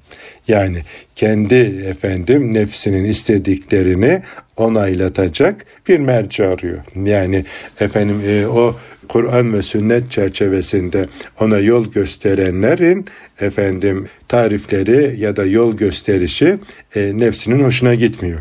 Yani 0.48 0.82
kendi 1.16 1.54
efendim 1.88 2.54
nefsinin 2.54 3.04
istediklerini 3.04 4.22
onaylatacak 4.56 5.66
bir 5.88 5.98
merci 5.98 6.46
arıyor. 6.46 6.78
Yani 7.04 7.44
efendim 7.80 8.20
e, 8.26 8.46
o 8.46 8.76
Kur'an 9.08 9.52
ve 9.52 9.62
sünnet 9.62 10.10
çerçevesinde 10.10 11.06
ona 11.40 11.58
yol 11.58 11.92
gösterenlerin 11.92 13.06
efendim 13.40 14.08
tarifleri 14.28 15.20
ya 15.20 15.36
da 15.36 15.44
yol 15.44 15.76
gösterişi 15.76 16.58
e, 16.96 17.18
nefsinin 17.18 17.64
hoşuna 17.64 17.94
gitmiyor. 17.94 18.40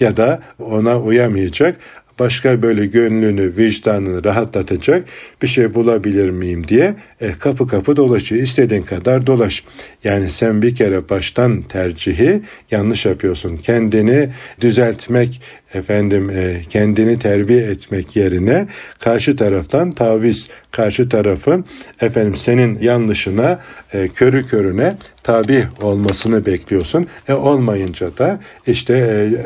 Ya 0.00 0.16
da 0.16 0.42
ona 0.58 1.00
uyamayacak 1.00 1.76
başka 2.18 2.62
böyle 2.62 2.86
gönlünü, 2.86 3.56
vicdanını 3.56 4.24
rahatlatacak 4.24 5.04
bir 5.42 5.46
şey 5.46 5.74
bulabilir 5.74 6.30
miyim 6.30 6.68
diye 6.68 6.94
e, 7.20 7.32
kapı 7.32 7.68
kapı 7.68 7.96
dolaşıyor. 7.96 8.42
İstediğin 8.42 8.82
kadar 8.82 9.26
dolaş. 9.26 9.64
Yani 10.04 10.30
sen 10.30 10.62
bir 10.62 10.74
kere 10.74 11.08
baştan 11.08 11.62
tercihi 11.62 12.42
yanlış 12.70 13.06
yapıyorsun. 13.06 13.56
Kendini 13.56 14.28
düzeltmek, 14.60 15.40
efendim 15.74 16.30
e, 16.30 16.62
kendini 16.68 17.18
terbiye 17.18 17.62
etmek 17.62 18.16
yerine 18.16 18.66
karşı 18.98 19.36
taraftan 19.36 19.92
taviz, 19.92 20.50
karşı 20.70 21.08
tarafın 21.08 21.64
efendim 22.00 22.36
senin 22.36 22.78
yanlışına 22.80 23.60
e, 23.92 24.08
körü 24.08 24.46
körüne 24.46 24.94
tabi 25.22 25.64
olmasını 25.82 26.46
bekliyorsun. 26.46 27.06
E 27.28 27.32
olmayınca 27.32 28.16
da 28.16 28.40
işte 28.66 28.94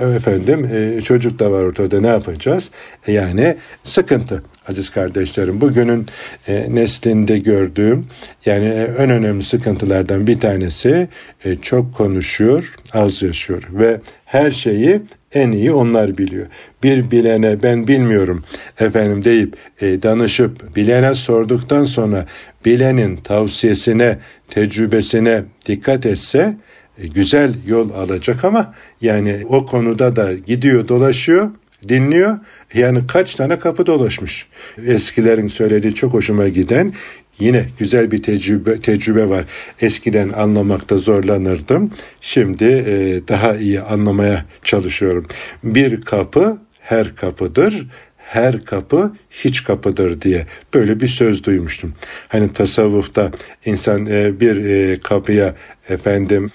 e, 0.01 0.05
efendim 0.17 0.65
e, 0.65 1.01
çocuk 1.01 1.39
da 1.39 1.51
var 1.51 1.63
ortada 1.63 2.01
ne 2.01 2.09
yapacağız? 2.09 2.71
E, 3.07 3.13
yani 3.13 3.57
sıkıntı 3.83 4.43
aziz 4.69 4.91
kardeşlerim. 4.91 5.61
Bugünün 5.61 6.07
e, 6.49 6.67
neslinde 6.71 7.39
gördüğüm 7.39 8.07
yani 8.47 8.65
e, 8.65 8.91
en 8.99 9.11
önemli 9.11 9.43
sıkıntılardan 9.43 10.27
bir 10.27 10.41
tanesi 10.41 11.09
e, 11.45 11.57
çok 11.57 11.95
konuşuyor, 11.95 12.75
az 12.93 13.23
yaşıyor 13.23 13.63
ve 13.73 14.01
her 14.25 14.51
şeyi 14.51 15.01
en 15.33 15.53
iyi 15.53 15.73
onlar 15.73 16.19
biliyor. 16.19 16.47
Bir 16.83 17.11
bilene 17.11 17.63
ben 17.63 17.89
bilmiyorum 17.89 18.45
efendim 18.81 19.25
deyip 19.25 19.57
e, 19.81 20.03
danışıp 20.03 20.77
bilene 20.77 21.15
sorduktan 21.15 21.85
sonra 21.85 22.27
bilenin 22.65 23.17
tavsiyesine, 23.17 24.19
tecrübesine 24.49 25.45
dikkat 25.67 26.07
etse 26.07 26.57
e, 26.99 27.07
güzel 27.07 27.55
yol 27.67 27.91
alacak 27.91 28.45
ama 28.45 28.75
yani 29.01 29.37
o 29.49 29.67
konuda 29.67 30.17
da 30.17 30.33
gidiyor 30.33 30.89
dolaşıyor 30.89 31.51
dinliyor. 31.89 32.39
Yani 32.75 33.07
kaç 33.07 33.35
tane 33.35 33.59
kapı 33.59 33.87
dolaşmış. 33.87 34.47
Eskilerin 34.87 35.47
söylediği 35.47 35.95
çok 35.95 36.13
hoşuma 36.13 36.49
giden 36.49 36.93
yine 37.39 37.65
güzel 37.79 38.11
bir 38.11 38.23
tecrübe 38.23 38.81
tecrübe 38.81 39.29
var. 39.29 39.45
Eskiden 39.81 40.31
anlamakta 40.31 40.99
zorlanırdım. 40.99 41.91
Şimdi 42.21 42.65
e, 42.65 43.21
daha 43.29 43.57
iyi 43.57 43.81
anlamaya 43.81 44.45
çalışıyorum. 44.63 45.27
Bir 45.65 46.01
kapı 46.01 46.59
her 46.81 47.17
kapıdır 47.17 47.87
her 48.27 48.61
kapı 48.61 49.13
hiç 49.31 49.65
kapıdır 49.65 50.21
diye 50.21 50.47
böyle 50.75 51.01
bir 51.01 51.09
söz 51.09 51.45
duymuştum. 51.45 51.95
Hani 52.29 52.53
tasavvufta 52.53 53.31
insan 53.65 54.07
e, 54.07 54.41
bir 54.41 54.65
e, 54.65 55.01
kapıya 55.01 55.55
efendim 55.89 56.51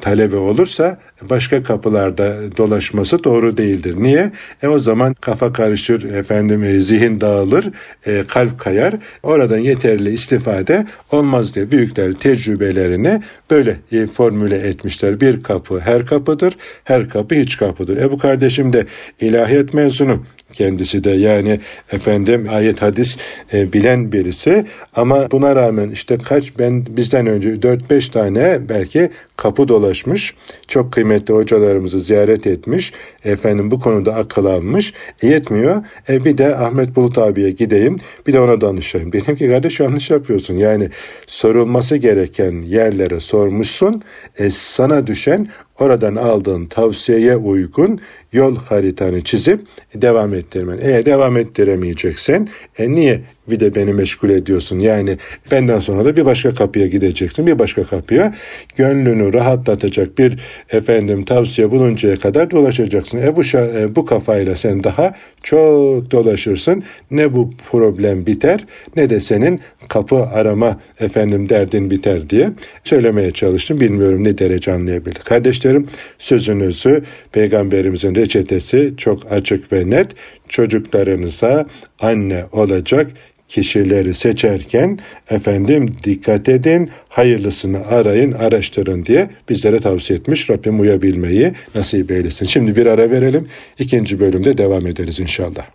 talebe 0.00 0.36
olursa 0.36 0.98
başka 1.22 1.62
kapılarda 1.62 2.36
dolaşması 2.56 3.24
doğru 3.24 3.56
değildir. 3.56 3.94
Niye? 3.98 4.32
E 4.62 4.68
o 4.68 4.78
zaman 4.78 5.14
kafa 5.14 5.52
karışır, 5.52 6.14
efendim 6.14 6.62
e, 6.64 6.80
zihin 6.80 7.20
dağılır, 7.20 7.64
e, 8.06 8.22
kalp 8.28 8.58
kayar. 8.58 8.94
Oradan 9.22 9.58
yeterli 9.58 10.10
istifade 10.10 10.86
olmaz 11.12 11.54
diye 11.54 11.70
büyükler 11.70 12.12
tecrübelerini 12.12 13.22
böyle 13.50 13.76
e, 13.92 14.06
formüle 14.06 14.56
etmişler. 14.56 15.20
Bir 15.20 15.42
kapı 15.42 15.80
her 15.80 16.06
kapıdır, 16.06 16.56
her 16.84 17.08
kapı 17.08 17.34
hiç 17.34 17.56
kapıdır. 17.56 17.96
E 17.96 18.12
bu 18.12 18.18
kardeşim 18.18 18.72
de 18.72 18.86
ilahiyat 19.20 19.74
mezunu 19.74 20.22
kendisi 20.52 21.04
de. 21.04 21.10
Yani 21.10 21.60
efendim 21.92 22.46
ayet 22.50 22.82
hadis 22.82 23.16
e, 23.52 23.72
bilen 23.72 24.12
birisi. 24.12 24.66
Ama 24.96 25.30
buna 25.30 25.56
rağmen 25.56 25.90
işte 25.90 26.18
kaç 26.18 26.58
ben 26.58 26.84
bizden 26.88 27.26
önce 27.26 27.48
4-5 27.48 28.10
tane 28.10 28.68
belki 28.68 29.10
kapı 29.36 29.68
dolaşmış 29.68 30.34
çok 30.68 30.92
kıymetli 30.92 31.34
hocalarımızı 31.34 32.00
ziyaret 32.00 32.46
etmiş 32.46 32.92
efendim 33.24 33.70
bu 33.70 33.80
konuda 33.80 34.14
akıl 34.14 34.44
almış. 34.44 34.92
E, 35.22 35.28
yetmiyor. 35.28 35.84
E, 36.08 36.24
bir 36.24 36.38
de 36.38 36.56
Ahmet 36.56 36.96
Bulut 36.96 37.18
abiye 37.18 37.50
gideyim 37.50 37.96
bir 38.26 38.32
de 38.32 38.40
ona 38.40 38.60
danışayım. 38.60 39.12
Dedim 39.12 39.36
ki 39.36 39.48
kardeş 39.48 39.80
yanlış 39.80 40.10
yapıyorsun. 40.10 40.56
Yani 40.56 40.90
sorulması 41.26 41.96
gereken 41.96 42.60
yerlere 42.60 43.20
sormuşsun. 43.20 44.02
E, 44.38 44.50
sana 44.50 45.06
düşen 45.06 45.48
oradan 45.80 46.16
aldığın 46.16 46.66
tavsiyeye 46.66 47.36
uygun 47.36 48.00
yol 48.32 48.56
haritanı 48.56 49.24
çizip 49.24 49.60
devam 49.94 50.34
ettirmen. 50.34 50.78
Eğer 50.82 51.06
devam 51.06 51.36
ettiremeyeceksen 51.36 52.48
e 52.78 52.90
niye 52.90 53.20
bir 53.48 53.60
de 53.60 53.74
beni 53.74 53.92
meşgul 53.92 54.30
ediyorsun? 54.30 54.78
Yani 54.78 55.18
benden 55.50 55.78
sonra 55.78 56.04
da 56.04 56.16
bir 56.16 56.24
başka 56.24 56.54
kapıya 56.54 56.86
gideceksin. 56.86 57.46
Bir 57.46 57.58
başka 57.58 57.84
kapıya 57.84 58.34
gönlünü 58.76 59.32
rahatlatacak 59.32 60.18
bir 60.18 60.38
efendim 60.70 61.24
tavsiye 61.24 61.70
buluncaya 61.70 62.18
kadar 62.18 62.50
dolaşacaksın. 62.50 63.18
E 63.18 63.36
bu, 63.36 63.42
e, 63.58 63.96
bu 63.96 64.04
kafayla 64.04 64.56
sen 64.56 64.84
daha 64.84 65.14
çok 65.42 66.10
dolaşırsın. 66.10 66.82
Ne 67.10 67.34
bu 67.34 67.50
problem 67.70 68.26
biter 68.26 68.64
ne 68.96 69.10
de 69.10 69.20
senin 69.20 69.60
kapı 69.88 70.16
arama 70.16 70.80
efendim 71.00 71.48
derdin 71.48 71.90
biter 71.90 72.30
diye 72.30 72.50
söylemeye 72.84 73.32
çalıştım. 73.32 73.80
Bilmiyorum 73.80 74.24
ne 74.24 74.38
derece 74.38 74.72
anlayabildik. 74.72 75.24
Kardeşlerim 75.24 75.86
sözünüzü 76.18 77.02
peygamberimizin 77.32 78.14
reçetesi 78.14 78.94
çok 78.96 79.32
açık 79.32 79.72
ve 79.72 79.90
net. 79.90 80.08
Çocuklarınıza 80.48 81.66
anne 82.00 82.44
olacak 82.52 83.10
kişileri 83.48 84.14
seçerken 84.14 84.98
efendim 85.30 85.96
dikkat 86.04 86.48
edin, 86.48 86.90
hayırlısını 87.08 87.86
arayın, 87.86 88.32
araştırın 88.32 89.06
diye 89.06 89.30
bizlere 89.48 89.78
tavsiye 89.80 90.18
etmiş. 90.18 90.50
Rabbim 90.50 90.80
uyabilmeyi 90.80 91.52
nasip 91.74 92.10
eylesin. 92.10 92.46
Şimdi 92.46 92.76
bir 92.76 92.86
ara 92.86 93.10
verelim. 93.10 93.48
İkinci 93.78 94.20
bölümde 94.20 94.58
devam 94.58 94.86
ederiz 94.86 95.20
inşallah. 95.20 95.66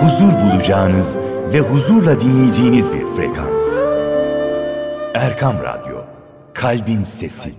Huzur 0.00 0.32
bulacağınız 0.32 1.18
ve 1.54 1.60
huzurla 1.60 2.20
dinleyeceğiniz 2.20 2.88
bir 2.92 3.16
frekans. 3.16 3.76
Erkam 5.14 5.56
Radyo, 5.62 5.96
Kalbin 6.54 7.02
Sesi. 7.02 7.50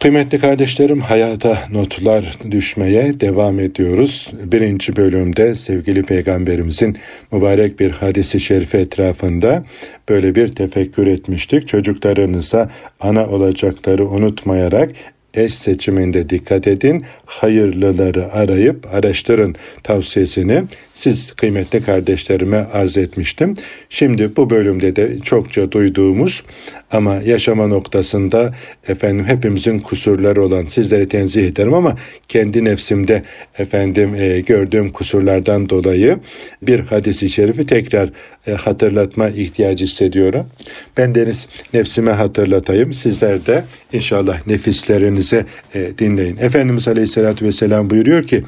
Kıymetli 0.00 0.38
kardeşlerim 0.38 1.00
hayata 1.00 1.58
notlar 1.72 2.38
düşmeye 2.50 3.20
devam 3.20 3.60
ediyoruz. 3.60 4.30
Birinci 4.44 4.96
bölümde 4.96 5.54
sevgili 5.54 6.02
peygamberimizin 6.02 6.96
mübarek 7.32 7.80
bir 7.80 7.90
hadisi 7.90 8.40
şerifi 8.40 8.76
etrafında 8.76 9.64
böyle 10.08 10.34
bir 10.34 10.54
tefekkür 10.54 11.06
etmiştik. 11.06 11.68
Çocuklarınıza 11.68 12.70
ana 13.00 13.26
olacakları 13.26 14.08
unutmayarak 14.08 14.90
eş 15.34 15.54
seçiminde 15.54 16.30
dikkat 16.30 16.66
edin, 16.66 17.04
hayırlıları 17.26 18.32
arayıp 18.32 18.94
araştırın 18.94 19.54
tavsiyesini 19.82 20.64
siz 21.02 21.32
kıymetli 21.32 21.84
kardeşlerime 21.84 22.56
arz 22.56 22.96
etmiştim. 22.96 23.54
Şimdi 23.90 24.36
bu 24.36 24.50
bölümde 24.50 24.96
de 24.96 25.18
çokça 25.20 25.72
duyduğumuz 25.72 26.42
ama 26.90 27.14
yaşama 27.14 27.66
noktasında 27.66 28.54
efendim 28.88 29.24
hepimizin 29.24 29.78
kusurları 29.78 30.42
olan 30.42 30.64
sizleri 30.64 31.08
tenzih 31.08 31.46
ederim 31.46 31.74
ama 31.74 31.96
kendi 32.28 32.64
nefsimde 32.64 33.22
efendim 33.58 34.14
e, 34.14 34.40
gördüğüm 34.40 34.90
kusurlardan 34.90 35.68
dolayı 35.68 36.18
bir 36.62 36.80
hadisi 36.80 37.28
şerifi 37.28 37.66
tekrar 37.66 38.10
e, 38.46 38.52
hatırlatma 38.52 39.28
ihtiyacı 39.28 39.84
hissediyorum. 39.84 40.46
Ben 40.96 41.14
deniz 41.14 41.48
nefsime 41.74 42.12
hatırlatayım. 42.12 42.92
Sizler 42.92 43.46
de 43.46 43.64
inşallah 43.92 44.46
nefislerinize 44.46 45.46
e, 45.74 45.98
dinleyin. 45.98 46.36
Efendimiz 46.36 46.88
Aleyhisselatü 46.88 47.46
Vesselam 47.46 47.90
buyuruyor 47.90 48.26
ki 48.26 48.42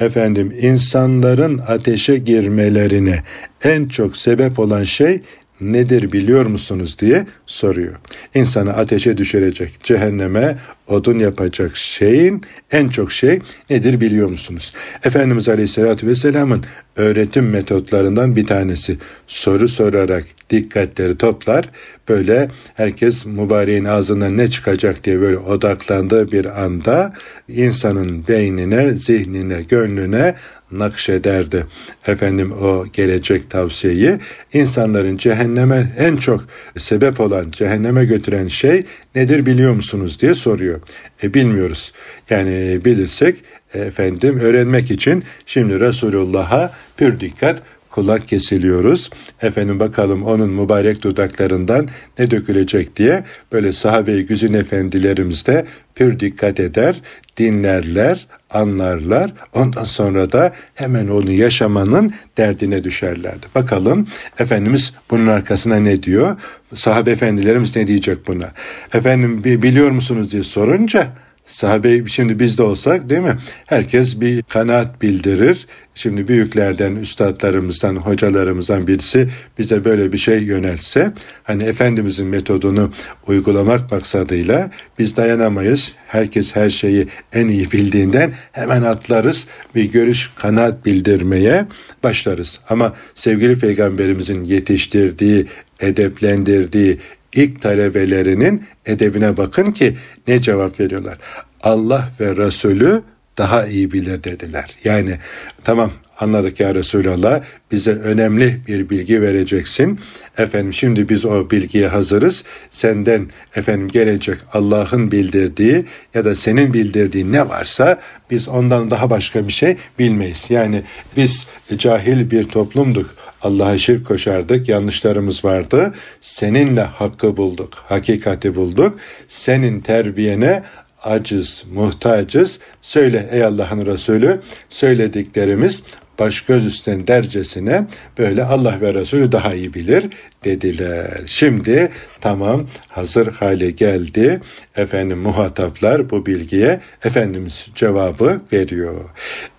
efendim 0.00 0.54
insanların 0.60 1.58
ateşe 1.94 2.18
girmelerine 2.18 3.22
en 3.64 3.88
çok 3.88 4.16
sebep 4.16 4.58
olan 4.58 4.82
şey 4.82 5.20
nedir 5.60 6.12
biliyor 6.12 6.46
musunuz 6.46 6.96
diye 7.00 7.26
soruyor. 7.46 7.94
İnsanı 8.34 8.72
ateşe 8.72 9.16
düşürecek, 9.16 9.82
cehenneme 9.82 10.58
odun 10.86 11.18
yapacak 11.18 11.76
şeyin 11.76 12.42
en 12.72 12.88
çok 12.88 13.12
şey 13.12 13.38
nedir 13.70 14.00
biliyor 14.00 14.28
musunuz? 14.28 14.72
Efendimiz 15.04 15.48
Aleyhisselatü 15.48 16.06
Vesselam'ın 16.06 16.64
öğretim 16.96 17.50
metotlarından 17.50 18.36
bir 18.36 18.46
tanesi 18.46 18.98
soru 19.26 19.68
sorarak 19.68 20.24
dikkatleri 20.50 21.18
toplar. 21.18 21.68
Böyle 22.08 22.48
herkes 22.74 23.26
mübareğin 23.26 23.84
ağzından 23.84 24.36
ne 24.36 24.50
çıkacak 24.50 25.04
diye 25.04 25.20
böyle 25.20 25.38
odaklandığı 25.38 26.32
bir 26.32 26.64
anda 26.64 27.12
insanın 27.48 28.28
beynine, 28.28 28.92
zihnine, 28.92 29.62
gönlüne 29.62 30.34
nakşederdi. 30.78 31.66
Efendim 32.06 32.52
o 32.52 32.86
gelecek 32.92 33.50
tavsiyeyi 33.50 34.18
insanların 34.52 35.16
cehenneme 35.16 35.92
en 35.98 36.16
çok 36.16 36.44
sebep 36.78 37.20
olan, 37.20 37.50
cehenneme 37.50 38.04
götüren 38.04 38.48
şey 38.48 38.84
nedir 39.14 39.46
biliyor 39.46 39.74
musunuz 39.74 40.20
diye 40.20 40.34
soruyor. 40.34 40.80
E 41.22 41.34
bilmiyoruz. 41.34 41.92
Yani 42.30 42.80
bilirsek 42.84 43.36
efendim 43.74 44.38
öğrenmek 44.38 44.90
için 44.90 45.24
şimdi 45.46 45.80
Resulullah'a 45.80 46.72
pür 46.96 47.20
dikkat 47.20 47.62
kulak 47.94 48.28
kesiliyoruz. 48.28 49.10
Efendim 49.42 49.80
bakalım 49.80 50.22
onun 50.22 50.50
mübarek 50.50 51.02
dudaklarından 51.02 51.88
ne 52.18 52.30
dökülecek 52.30 52.96
diye 52.96 53.24
böyle 53.52 53.72
sahabe-i 53.72 54.26
güzün 54.26 54.52
efendilerimiz 54.52 55.46
de 55.46 55.64
pür 55.94 56.20
dikkat 56.20 56.60
eder, 56.60 57.02
dinlerler, 57.36 58.26
anlarlar. 58.50 59.32
Ondan 59.52 59.84
sonra 59.84 60.32
da 60.32 60.52
hemen 60.74 61.08
onu 61.08 61.32
yaşamanın 61.32 62.14
derdine 62.36 62.84
düşerlerdi. 62.84 63.46
Bakalım 63.54 64.06
Efendimiz 64.38 64.92
bunun 65.10 65.26
arkasına 65.26 65.76
ne 65.76 66.02
diyor? 66.02 66.36
Sahabe 66.74 67.10
efendilerimiz 67.10 67.76
ne 67.76 67.86
diyecek 67.86 68.28
buna? 68.28 68.52
Efendim 68.94 69.44
biliyor 69.44 69.90
musunuz 69.90 70.32
diye 70.32 70.42
sorunca 70.42 71.12
Sahabe 71.46 72.08
şimdi 72.08 72.38
biz 72.38 72.58
de 72.58 72.62
olsak 72.62 73.10
değil 73.10 73.20
mi? 73.20 73.36
Herkes 73.66 74.20
bir 74.20 74.42
kanaat 74.42 75.02
bildirir. 75.02 75.66
Şimdi 75.94 76.28
büyüklerden, 76.28 76.96
üstadlarımızdan, 76.96 77.96
hocalarımızdan 77.96 78.86
birisi 78.86 79.28
bize 79.58 79.84
böyle 79.84 80.12
bir 80.12 80.18
şey 80.18 80.42
yönelse, 80.42 81.12
hani 81.42 81.64
Efendimizin 81.64 82.26
metodunu 82.26 82.92
uygulamak 83.26 83.92
maksadıyla 83.92 84.70
biz 84.98 85.16
dayanamayız. 85.16 85.92
Herkes 86.06 86.56
her 86.56 86.70
şeyi 86.70 87.08
en 87.32 87.48
iyi 87.48 87.72
bildiğinden 87.72 88.32
hemen 88.52 88.82
atlarız 88.82 89.46
bir 89.74 89.84
görüş 89.84 90.30
kanaat 90.36 90.84
bildirmeye 90.84 91.66
başlarız. 92.02 92.60
Ama 92.68 92.94
sevgili 93.14 93.58
peygamberimizin 93.58 94.44
yetiştirdiği, 94.44 95.46
edeplendirdiği, 95.80 96.98
ilk 97.34 97.62
talebelerinin 97.62 98.64
edebine 98.86 99.36
bakın 99.36 99.70
ki 99.70 99.96
ne 100.28 100.40
cevap 100.40 100.80
veriyorlar. 100.80 101.18
Allah 101.62 102.10
ve 102.20 102.36
Resulü 102.36 103.02
daha 103.38 103.66
iyi 103.66 103.92
bilir 103.92 104.24
dediler. 104.24 104.70
Yani 104.84 105.18
tamam 105.64 105.92
anladık 106.20 106.60
ya 106.60 106.74
Resulallah 106.74 107.42
bize 107.72 107.92
önemli 107.92 108.60
bir 108.68 108.90
bilgi 108.90 109.22
vereceksin. 109.22 110.00
Efendim 110.38 110.72
şimdi 110.72 111.08
biz 111.08 111.24
o 111.24 111.50
bilgiye 111.50 111.88
hazırız. 111.88 112.44
Senden 112.70 113.28
efendim 113.56 113.88
gelecek 113.88 114.38
Allah'ın 114.52 115.10
bildirdiği 115.10 115.84
ya 116.14 116.24
da 116.24 116.34
senin 116.34 116.74
bildirdiği 116.74 117.32
ne 117.32 117.48
varsa 117.48 118.00
biz 118.30 118.48
ondan 118.48 118.90
daha 118.90 119.10
başka 119.10 119.46
bir 119.46 119.52
şey 119.52 119.76
bilmeyiz. 119.98 120.46
Yani 120.50 120.82
biz 121.16 121.46
cahil 121.76 122.30
bir 122.30 122.44
toplumduk. 122.44 123.14
Allah'a 123.44 123.78
şirk 123.78 124.06
koşardık, 124.06 124.68
yanlışlarımız 124.68 125.44
vardı. 125.44 125.94
Seninle 126.20 126.82
hakkı 126.82 127.36
bulduk, 127.36 127.74
hakikati 127.74 128.54
bulduk. 128.54 128.98
Senin 129.28 129.80
terbiyene 129.80 130.62
aciz, 131.02 131.64
muhtacız. 131.72 132.60
Söyle 132.82 133.28
ey 133.32 133.44
Allah'ın 133.44 133.86
Resulü 133.86 134.40
söylediklerimiz 134.70 135.82
baş 136.18 136.40
göz 136.40 136.66
üstten 136.66 137.06
dercesine 137.06 137.86
böyle 138.18 138.44
Allah 138.44 138.80
ve 138.80 138.94
Resulü 138.94 139.32
daha 139.32 139.54
iyi 139.54 139.74
bilir 139.74 140.04
dediler. 140.44 141.20
Şimdi 141.26 141.92
tamam 142.20 142.66
hazır 142.88 143.26
hale 143.26 143.70
geldi. 143.70 144.40
Efendim 144.76 145.18
muhataplar 145.18 146.10
bu 146.10 146.26
bilgiye 146.26 146.80
Efendimiz 147.04 147.68
cevabı 147.74 148.40
veriyor. 148.52 149.04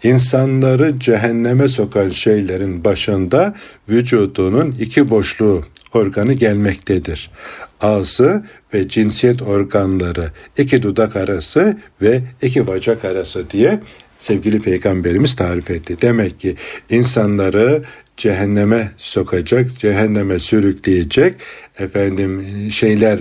İnsanları 0.04 1.00
cehenneme 1.00 1.68
sokan 1.68 2.10
şeylerin 2.10 2.84
başında 2.84 3.56
vücudunun 3.90 4.76
iki 4.80 5.10
boşluğu 5.10 5.66
organı 5.94 6.34
gelmektedir. 6.34 7.32
Ağzı 7.82 8.44
ve 8.74 8.88
cinsiyet 8.88 9.42
organları, 9.42 10.32
iki 10.58 10.84
dudak 10.84 11.16
arası 11.16 11.78
ve 12.02 12.22
iki 12.42 12.68
bacak 12.68 13.06
arası 13.06 13.50
diye 13.50 13.80
sevgili 14.18 14.60
peygamberimiz 14.60 15.36
tarif 15.36 15.72
etti. 15.72 15.98
Demek 16.02 16.40
ki 16.40 16.56
insanları 16.90 17.84
cehenneme 18.18 18.92
sokacak, 18.98 19.78
cehenneme 19.78 20.40
sürükleyecek 20.40 21.36
efendim 21.80 22.46
şeyler 22.72 23.20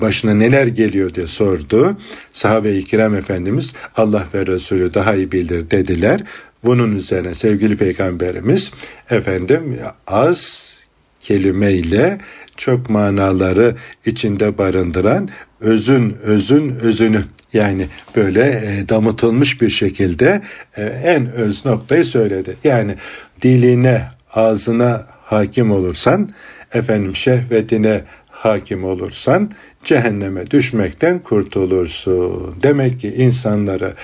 başına 0.00 0.34
neler 0.34 0.66
geliyor 0.66 1.14
diye 1.14 1.26
sordu. 1.26 1.96
Sahabe-i 2.32 2.84
kiram 2.84 3.14
efendimiz 3.14 3.72
Allah 3.96 4.26
ve 4.34 4.46
Resulü 4.46 4.94
daha 4.94 5.14
iyi 5.14 5.32
bilir 5.32 5.70
dediler. 5.70 6.24
Bunun 6.64 6.96
üzerine 6.96 7.34
sevgili 7.34 7.76
peygamberimiz 7.76 8.72
efendim 9.10 9.78
az 10.06 10.74
kelimeyle 11.20 12.18
çok 12.56 12.90
manaları 12.90 13.76
içinde 14.06 14.58
barındıran 14.58 15.28
özün 15.60 16.16
özün 16.22 16.68
özünü 16.68 17.24
yani 17.52 17.86
böyle 18.16 18.42
e, 18.42 18.88
damıtılmış 18.88 19.62
bir 19.62 19.70
şekilde 19.70 20.42
e, 20.76 20.82
en 20.84 21.32
öz 21.32 21.66
noktayı 21.66 22.04
söyledi. 22.04 22.56
Yani 22.64 22.94
diline, 23.42 24.02
ağzına 24.34 25.06
hakim 25.24 25.72
olursan, 25.72 26.30
efendim 26.74 27.16
şehvetine 27.16 28.04
hakim 28.30 28.84
olursan 28.84 29.50
cehenneme 29.84 30.50
düşmekten 30.50 31.18
kurtulursun. 31.18 32.56
Demek 32.62 33.00
ki 33.00 33.08
insanları 33.08 33.94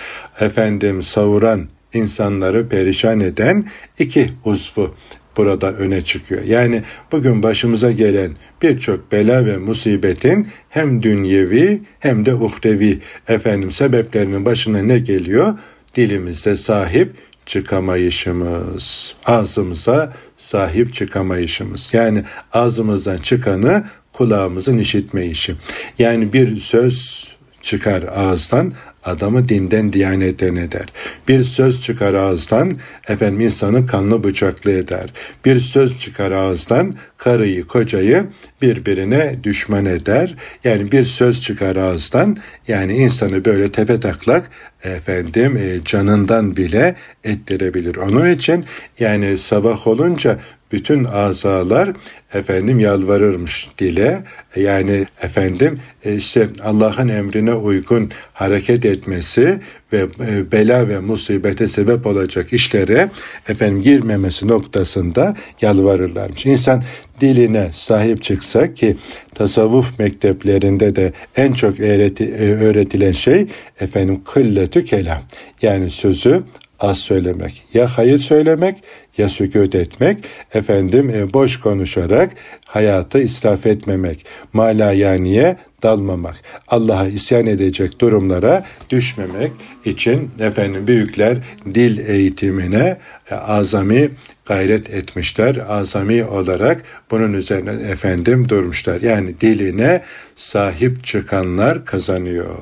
efendim 0.41 1.03
savuran, 1.03 1.69
insanları 1.93 2.69
perişan 2.69 3.21
eden 3.21 3.65
iki 3.99 4.31
uzvu 4.45 4.95
burada 5.37 5.73
öne 5.73 6.05
çıkıyor. 6.05 6.43
Yani 6.45 6.83
bugün 7.13 7.43
başımıza 7.43 7.93
gelen 7.93 8.37
birçok 8.63 9.13
bela 9.13 9.47
ve 9.47 9.57
musibetin 9.57 10.49
hem 10.69 11.03
dünyevi 11.03 11.83
hem 12.01 12.27
de 12.27 12.35
uhrevi 12.35 13.01
efendim 13.29 13.71
sebeplerinin 13.71 14.45
başına 14.45 14.83
ne 14.83 14.99
geliyor? 14.99 15.59
Dilimize 15.97 16.57
sahip 16.57 17.13
çıkamayışımız, 17.47 19.15
ağzımıza 19.25 20.13
sahip 20.37 20.95
çıkamayışımız. 20.95 21.95
Yani 21.95 22.25
ağzımızdan 22.53 23.17
çıkanı 23.17 23.85
kulağımızın 24.13 24.79
işitmeyişi. 24.79 25.53
Yani 25.99 26.33
bir 26.33 26.57
söz 26.57 27.29
çıkar 27.61 28.03
ağızdan 28.03 28.73
adamı 29.05 29.49
dinden 29.49 29.93
diyanetten 29.93 30.57
eder. 30.57 30.87
Bir 31.29 31.45
söz 31.45 31.81
çıkar 31.81 32.15
ağızdan 32.15 32.73
efendim 33.09 33.41
insanı 33.41 33.87
kanlı 33.87 34.25
bıçaklı 34.25 34.71
eder. 34.71 35.13
Bir 35.45 35.61
söz 35.61 35.99
çıkar 35.99 36.33
ağızdan 36.33 36.93
karıyı 37.17 37.67
kocayı 37.67 38.27
birbirine 38.63 39.37
düşman 39.43 39.87
eder. 39.87 40.35
Yani 40.65 40.93
bir 40.93 41.05
söz 41.05 41.43
çıkar 41.43 41.77
ağızdan 41.77 42.37
yani 42.69 42.97
insanı 42.97 43.45
böyle 43.45 43.73
tepe 43.73 44.01
taklak 44.01 44.51
efendim 44.85 45.57
e, 45.57 45.85
canından 45.85 46.57
bile 46.57 46.95
ettirebilir. 47.25 47.97
Onun 47.97 48.31
için 48.31 48.65
yani 48.99 49.39
sabah 49.39 49.87
olunca 49.87 50.39
bütün 50.73 51.05
azalar 51.05 51.93
efendim 52.35 52.81
yalvarırmış 52.81 53.69
dile. 53.79 54.23
Yani 54.57 55.07
efendim 55.23 55.75
e, 56.05 56.15
işte 56.15 56.49
Allah'ın 56.65 57.09
emrine 57.09 57.55
uygun 57.55 58.11
hareket 58.33 58.85
etmesi 58.85 59.61
ve 59.93 60.07
e, 60.27 60.53
bela 60.53 60.89
ve 60.89 60.99
musibete 61.01 61.67
sebep 61.67 62.07
olacak 62.07 62.53
işlere 62.53 63.11
efendim 63.49 63.83
girmemesi 63.83 64.49
noktasında 64.49 65.37
yalvarırlarmış. 65.61 66.47
İnsan 66.47 66.83
diline 67.21 67.71
sahip 67.73 68.23
çıksa 68.23 68.75
ki 68.75 68.97
tasavvuf 69.35 69.99
mekteplerinde 69.99 70.97
de 70.97 71.13
en 71.37 71.53
çok 71.53 71.81
öğreti, 71.81 72.25
e, 72.25 72.55
öğretilen 72.55 73.13
şey 73.13 73.47
efendim 73.81 74.21
kılletü 74.25 74.85
kelam. 74.85 75.23
Yani 75.63 75.91
sözü 75.91 76.43
az 76.81 76.99
söylemek. 76.99 77.63
Ya 77.75 77.89
hayır 77.97 78.19
söylemek 78.19 78.77
ya 79.19 79.29
sükut 79.29 79.75
etmek, 79.75 80.25
efendim 80.55 81.11
e, 81.11 81.33
boş 81.33 81.61
konuşarak 81.61 82.31
hayatı 82.67 83.21
israf 83.21 83.67
etmemek, 83.67 84.27
malayaniye 84.53 85.57
dalmamak, 85.83 86.37
Allah'a 86.69 87.07
isyan 87.09 87.47
edecek 87.47 88.01
durumlara 88.01 88.65
düşmemek 88.91 89.53
için 89.85 90.31
efendim 90.41 90.87
büyükler 90.87 91.39
dil 91.75 92.09
eğitimine 92.09 92.99
e, 93.31 93.35
azami 93.35 94.11
gayret 94.47 94.91
etmişler. 94.91 95.59
Azami 95.69 96.25
olarak 96.25 96.83
bunun 97.11 97.33
üzerine 97.33 97.71
efendim 97.71 98.49
durmuşlar. 98.49 99.01
Yani 99.01 99.41
diline 99.41 100.03
sahip 100.37 101.05
çıkanlar 101.05 101.85
kazanıyor. 101.85 102.57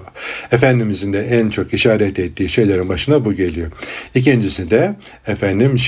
Efendimizin 0.52 1.12
de 1.12 1.20
en 1.20 1.48
çok 1.48 1.74
işaret 1.74 2.18
ettiği 2.18 2.48
şeylerin 2.48 2.88
başına 2.88 3.24
bu 3.24 3.32
geliyor. 3.32 3.68
İkincisi 4.14 4.70
de 4.70 4.94
efendim 5.26 5.78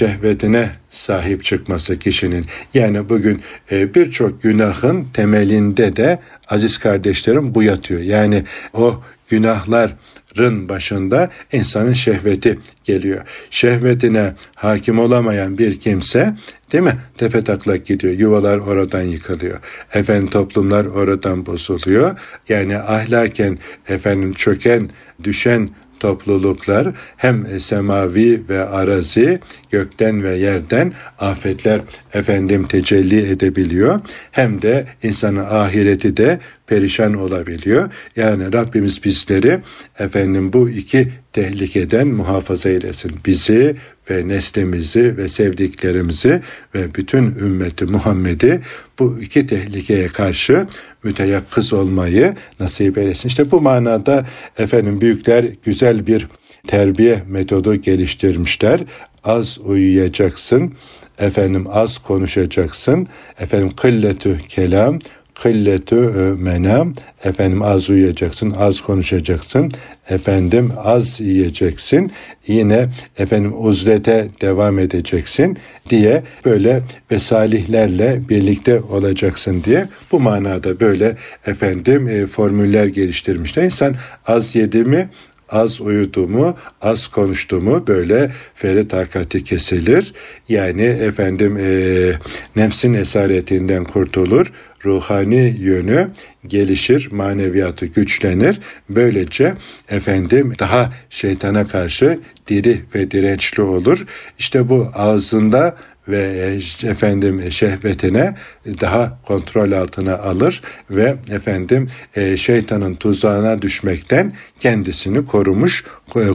şehvetine 0.55 0.71
sahip 0.91 1.45
çıkması 1.45 1.99
kişinin. 1.99 2.45
Yani 2.75 3.09
bugün 3.09 3.43
e, 3.73 3.95
birçok 3.95 4.43
günahın 4.43 5.07
temelinde 5.13 5.97
de 5.97 6.19
aziz 6.49 6.79
kardeşlerim 6.79 7.55
bu 7.55 7.63
yatıyor. 7.63 8.01
Yani 8.01 8.45
o 8.75 9.03
günahların 9.29 10.69
başında 10.69 11.31
insanın 11.53 11.93
şehveti 11.93 12.59
geliyor. 12.85 13.23
Şehvetine 13.51 14.35
hakim 14.55 14.99
olamayan 14.99 15.59
bir 15.59 15.81
kimse 15.81 16.35
değil 16.73 16.85
mi? 16.85 16.99
Tepe 17.19 17.45
taklak 17.45 17.87
gidiyor. 17.87 18.13
Yuvalar 18.13 18.59
oradan 18.59 19.03
yıkılıyor. 19.03 19.61
Efendim 19.95 20.31
toplumlar 20.31 20.85
oradan 20.85 21.47
bozuluyor. 21.47 22.19
Yani 22.49 22.79
ahlaken 22.79 23.59
efendim 23.89 24.33
çöken, 24.33 24.91
düşen 25.25 25.69
topluluklar 26.05 26.89
hem 27.17 27.61
semavi 27.61 28.43
ve 28.49 28.65
arazi 28.65 29.41
gökten 29.71 30.23
ve 30.23 30.37
yerden 30.37 30.93
afetler 31.19 31.81
efendim 32.15 32.67
tecelli 32.67 33.31
edebiliyor. 33.31 34.01
Hem 34.31 34.63
de 34.63 34.87
insanın 35.03 35.45
ahireti 35.45 36.17
de 36.17 36.39
perişan 36.67 37.15
olabiliyor. 37.15 37.91
Yani 38.17 38.53
Rabbimiz 38.53 39.05
bizleri 39.05 39.61
efendim 39.99 40.53
bu 40.53 40.71
iki 40.71 41.09
tehlikeden 41.33 42.09
muhafaza 42.09 42.69
eylesin. 42.69 43.13
Bizi 43.27 43.77
ve 44.11 44.29
neslimizi 44.29 45.17
ve 45.17 45.29
sevdiklerimizi 45.29 46.41
ve 46.75 46.95
bütün 46.95 47.25
ümmeti 47.25 47.85
Muhammed'i 47.85 48.61
bu 48.99 49.19
iki 49.21 49.47
tehlikeye 49.47 50.09
karşı 50.09 50.67
müteyakkız 51.03 51.73
olmayı 51.73 52.35
nasip 52.61 52.99
eylesin. 52.99 53.29
İşte 53.29 53.51
bu 53.51 53.61
manada 53.61 54.27
efendim 54.59 55.01
büyükler 55.01 55.47
güzel 55.65 56.07
bir 56.07 56.27
terbiye 56.67 57.23
metodu 57.29 57.75
geliştirmişler. 57.75 58.81
Az 59.25 59.59
uyuyacaksın, 59.65 60.75
efendim 61.19 61.67
az 61.71 61.99
konuşacaksın, 61.99 63.07
efendim 63.39 63.71
kılletü 63.77 64.39
kelam, 64.49 64.99
kılletü 65.35 65.97
menam 66.39 66.95
efendim 67.25 67.63
az 67.63 67.91
uyuyacaksın 67.91 68.51
az 68.51 68.81
konuşacaksın. 68.81 69.73
Efendim 70.09 70.73
az 70.85 71.21
yiyeceksin. 71.21 72.13
Yine 72.47 72.89
efendim 73.19 73.53
uzlete 73.57 74.29
devam 74.41 74.79
edeceksin 74.79 75.59
diye 75.91 76.23
böyle 76.45 76.83
ve 77.11 77.19
salihlerle 77.19 78.21
birlikte 78.29 78.81
olacaksın 78.81 79.63
diye 79.65 79.87
bu 80.13 80.21
manada 80.21 80.81
böyle 80.81 81.17
efendim 81.47 82.09
e, 82.09 82.27
formüller 82.27 82.87
geliştirmişler. 82.87 83.63
İnsan 83.63 83.95
az 84.27 84.57
yedi 84.57 84.85
mi 84.85 85.09
az 85.49 85.81
uyudu 85.81 86.29
mu, 86.29 86.57
az 86.81 87.07
konuştu 87.07 87.61
mu 87.61 87.87
böyle 87.87 88.33
feri 88.55 88.89
takati 88.89 89.45
kesilir. 89.45 90.13
Yani 90.49 90.83
efendim 90.83 91.57
e, 91.57 92.13
nefsin 92.57 92.95
esaretinden 92.95 93.85
kurtulur, 93.85 94.53
ruhani 94.85 95.55
yönü 95.59 96.11
gelişir, 96.47 97.09
maneviyatı 97.13 97.87
güçlenir. 97.87 98.61
Böylece 98.89 99.55
efendim 99.91 100.55
daha 100.59 100.93
şeytana 101.11 101.67
karşı 101.67 102.19
diri 102.47 102.81
ve 102.95 103.11
dirençli 103.11 103.63
olur. 103.63 104.07
İşte 104.39 104.69
bu 104.69 104.89
ağzında 104.95 105.77
ve 106.09 106.55
efendim 106.85 107.53
şehvetine 107.53 108.35
daha 108.81 109.19
kontrol 109.23 109.73
altına 109.73 110.19
alır 110.19 110.63
ve 110.91 111.17
efendim 111.31 111.87
e, 112.17 112.37
şeytanın 112.37 112.95
tuzağına 112.95 113.63
düşmekten 113.63 114.33
kendisini 114.61 115.27
korumuş, 115.27 115.85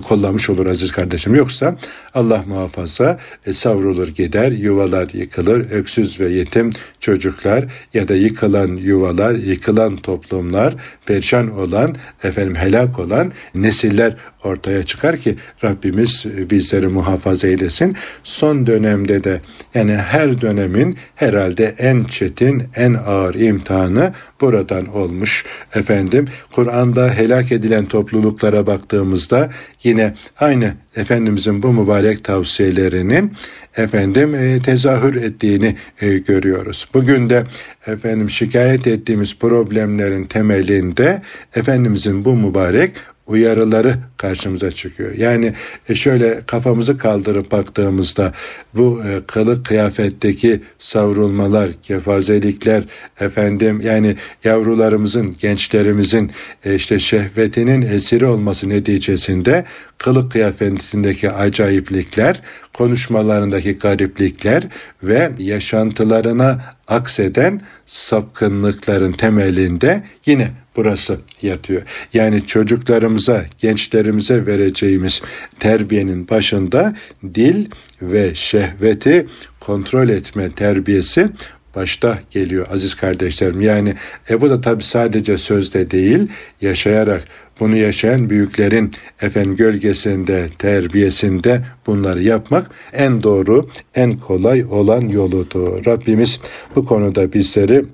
kollamış 0.08 0.50
olur 0.50 0.66
aziz 0.66 0.92
kardeşim. 0.92 1.36
Yoksa 1.36 1.78
Allah 2.14 2.44
muhafaza 2.48 3.20
e, 3.46 3.54
savrulur 3.54 4.08
gider, 4.08 4.52
yuvalar 4.52 5.08
yıkılır, 5.14 5.72
öksüz 5.72 6.20
ve 6.20 6.30
yetim 6.30 6.70
çocuklar 7.00 7.66
ya 7.94 8.08
da 8.08 8.16
yıkılan 8.16 8.76
yuvalar, 8.76 9.36
yıkılan 9.36 9.98
toplumlar, 9.98 10.76
perişan 11.06 11.58
olan, 11.60 11.96
efendim 12.24 12.56
helak 12.56 13.00
olan 13.00 13.32
nesiller 13.56 14.16
ortaya 14.44 14.84
çıkar 14.84 15.18
ki 15.18 15.36
Rabbimiz 15.64 16.26
bizleri 16.50 16.88
muhafaza 16.88 17.48
eylesin. 17.48 17.96
Son 18.24 18.68
dönemde 18.68 19.24
de 19.24 19.42
yani 19.74 19.96
her 19.96 20.42
dönemin 20.42 20.98
herhalde 21.16 21.76
en 21.78 22.04
çetin, 22.04 22.64
en 22.76 22.94
ağır 22.94 23.36
imtihanı 23.36 24.14
buradan 24.42 24.96
olmuş. 24.96 25.46
Efendim 25.76 26.28
Kur'an'da 26.52 27.14
helak 27.14 27.52
edilen 27.52 27.86
topluluklara 27.86 28.68
baktığımızda 28.68 29.50
yine 29.84 30.14
aynı 30.40 30.74
Efendimizin 30.96 31.64
bu 31.64 31.74
mübarek 31.74 32.24
tavsiyelerinin 32.24 33.34
efendim 33.78 34.36
e, 34.36 34.62
tezahür 34.62 35.16
ettiğini 35.16 35.76
e, 36.02 36.18
görüyoruz. 36.18 36.88
Bugün 36.94 37.30
de 37.30 37.44
efendim 37.88 38.30
şikayet 38.30 38.88
ettiğimiz 38.88 39.40
problemlerin 39.40 40.26
temelinde 40.26 41.22
Efendimizin 41.56 42.26
bu 42.26 42.36
mübarek 42.36 42.92
uyarıları 43.30 43.96
karşımıza 44.18 44.72
çıkıyor. 44.72 45.14
Yani 45.14 45.54
e, 45.90 45.96
şöyle 45.96 46.42
kafamızı 46.48 46.98
kaldırıp 46.98 47.52
baktığımızda 47.52 48.34
bu 48.74 49.02
e, 49.08 49.26
kılık 49.28 49.66
kıyafetteki 49.66 50.62
savrulmalar, 50.80 51.72
kefazelikler 51.84 52.84
efendim 53.20 53.82
yani 53.82 54.16
yavrularımızın, 54.44 55.36
gençlerimizin 55.40 56.32
e, 56.66 56.76
işte 56.76 57.00
şehvetinin 57.00 57.82
esiri 57.82 58.26
olması 58.26 58.70
neticesinde 58.70 59.66
kılık 60.00 60.32
kıyafetindeki 60.32 61.32
acayiplikler, 61.32 62.42
konuşmalarındaki 62.74 63.80
gariplikler 63.80 64.68
ve 65.04 65.32
yaşantılarına 65.38 66.62
akseden 66.88 67.62
sapkınlıkların 67.86 69.12
temelinde 69.12 70.04
yine 70.26 70.52
burası 70.76 71.18
yatıyor. 71.42 71.82
Yani 72.14 72.46
çocuklarımıza, 72.46 73.46
gençlerimize 73.58 74.46
vereceğimiz 74.46 75.22
terbiyenin 75.60 76.30
başında 76.30 76.96
dil 77.36 77.66
ve 78.02 78.36
şehveti 78.36 79.28
kontrol 79.60 80.10
etme 80.10 80.52
terbiyesi 80.52 81.30
başta 81.76 82.20
geliyor 82.32 82.68
aziz 82.72 82.96
kardeşlerim. 82.96 83.62
Yani 83.62 83.94
e 84.30 84.42
bu 84.42 84.50
da 84.50 84.62
tabi 84.62 84.84
sadece 84.84 85.38
sözde 85.38 85.92
değil, 85.92 86.28
yaşayarak 86.62 87.24
bunu 87.60 87.76
yaşayan 87.76 88.30
büyüklerin 88.30 88.92
efendim 89.22 89.56
gölgesinde, 89.56 90.48
terbiyesinde 90.58 91.62
bunları 91.88 92.24
yapmak 92.24 92.72
en 92.94 93.24
doğru, 93.24 93.70
en 93.96 94.18
kolay 94.18 94.66
olan 94.72 95.02
yoludur. 95.02 95.86
Rabbimiz 95.86 96.40
bu 96.76 96.86
konuda 96.86 97.34
bizleri 97.34 97.86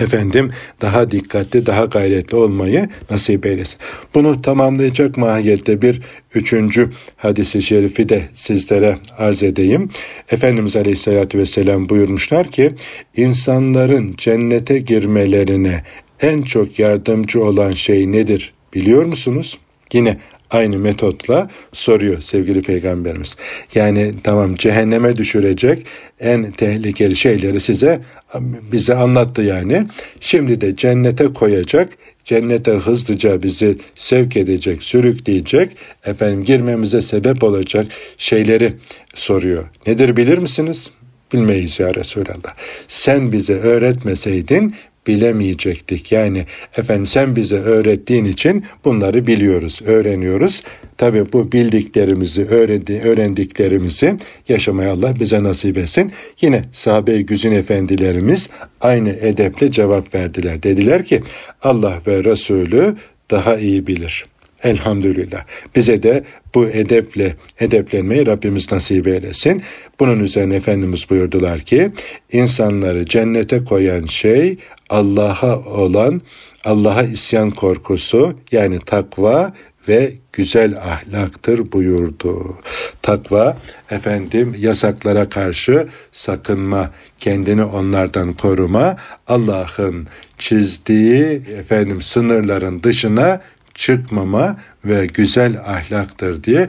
efendim 0.00 0.50
daha 0.80 1.10
dikkatli, 1.10 1.66
daha 1.66 1.84
gayretli 1.84 2.36
olmayı 2.36 2.88
nasip 3.10 3.46
eylesin. 3.46 3.78
Bunu 4.14 4.42
tamamlayacak 4.42 5.16
mahiyette 5.16 5.82
bir 5.82 6.00
üçüncü 6.34 6.90
hadisi 7.16 7.62
şerifi 7.62 8.08
de 8.08 8.22
sizlere 8.34 8.98
arz 9.18 9.42
edeyim. 9.42 9.90
Efendimiz 10.30 10.76
Aleyhisselatü 10.76 11.38
Vesselam 11.38 11.88
buyurmuşlar 11.88 12.50
ki, 12.50 12.74
insanların 13.16 14.14
cennete 14.16 14.78
girmelerine 14.78 15.82
en 16.20 16.42
çok 16.42 16.78
yardımcı 16.78 17.44
olan 17.44 17.72
şey 17.72 18.12
nedir 18.12 18.53
biliyor 18.74 19.04
musunuz? 19.04 19.58
Yine 19.92 20.18
aynı 20.50 20.78
metotla 20.78 21.50
soruyor 21.72 22.20
sevgili 22.20 22.62
peygamberimiz. 22.62 23.36
Yani 23.74 24.12
tamam 24.24 24.54
cehenneme 24.54 25.16
düşürecek 25.16 25.86
en 26.20 26.52
tehlikeli 26.52 27.16
şeyleri 27.16 27.60
size 27.60 28.00
bize 28.72 28.94
anlattı 28.94 29.42
yani. 29.42 29.86
Şimdi 30.20 30.60
de 30.60 30.76
cennete 30.76 31.32
koyacak, 31.32 31.88
cennete 32.24 32.70
hızlıca 32.70 33.42
bizi 33.42 33.78
sevk 33.94 34.36
edecek, 34.36 34.82
sürükleyecek, 34.82 35.70
efendim 36.04 36.44
girmemize 36.44 37.02
sebep 37.02 37.44
olacak 37.44 37.86
şeyleri 38.18 38.72
soruyor. 39.14 39.64
Nedir 39.86 40.16
bilir 40.16 40.38
misiniz? 40.38 40.90
Bilmeyiz 41.32 41.80
ya 41.80 41.94
Resulallah. 41.94 42.54
Sen 42.88 43.32
bize 43.32 43.54
öğretmeseydin 43.54 44.74
bilemeyecektik. 45.06 46.12
Yani 46.12 46.46
efendim 46.76 47.06
sen 47.06 47.36
bize 47.36 47.56
öğrettiğin 47.56 48.24
için 48.24 48.64
bunları 48.84 49.26
biliyoruz, 49.26 49.80
öğreniyoruz. 49.84 50.62
Tabi 50.98 51.32
bu 51.32 51.52
bildiklerimizi, 51.52 52.44
öğrendi, 52.44 53.00
öğrendiklerimizi 53.04 54.16
yaşamaya 54.48 54.92
Allah 54.92 55.20
bize 55.20 55.42
nasip 55.42 55.78
etsin. 55.78 56.12
Yine 56.40 56.62
sahabe-i 56.72 57.26
güzün 57.26 57.52
efendilerimiz 57.52 58.50
aynı 58.80 59.10
edeple 59.10 59.70
cevap 59.70 60.14
verdiler. 60.14 60.62
Dediler 60.62 61.04
ki 61.04 61.22
Allah 61.62 61.98
ve 62.06 62.24
Resulü 62.24 62.96
daha 63.30 63.56
iyi 63.56 63.86
bilir. 63.86 64.26
Elhamdülillah. 64.64 65.44
Bize 65.76 66.02
de 66.02 66.24
bu 66.54 66.68
edeple 66.68 67.34
edeplenmeyi 67.60 68.26
Rabbimiz 68.26 68.72
nasip 68.72 69.06
eylesin. 69.06 69.62
Bunun 70.00 70.20
üzerine 70.20 70.54
Efendimiz 70.54 71.10
buyurdular 71.10 71.60
ki 71.60 71.90
insanları 72.32 73.06
cennete 73.06 73.64
koyan 73.64 74.06
şey 74.06 74.56
Allah'a 74.90 75.58
olan 75.58 76.20
Allah'a 76.64 77.02
isyan 77.02 77.50
korkusu 77.50 78.34
yani 78.52 78.80
takva 78.86 79.52
ve 79.88 80.14
güzel 80.32 80.76
ahlaktır 80.76 81.72
buyurdu. 81.72 82.56
Takva 83.02 83.56
efendim 83.90 84.56
yasaklara 84.58 85.28
karşı 85.28 85.88
sakınma, 86.12 86.90
kendini 87.18 87.64
onlardan 87.64 88.32
koruma, 88.32 88.96
Allah'ın 89.26 90.06
çizdiği 90.38 91.42
efendim 91.58 92.02
sınırların 92.02 92.82
dışına 92.82 93.40
çıkmama 93.74 94.56
ve 94.84 95.06
güzel 95.06 95.58
ahlaktır 95.58 96.44
diye 96.44 96.68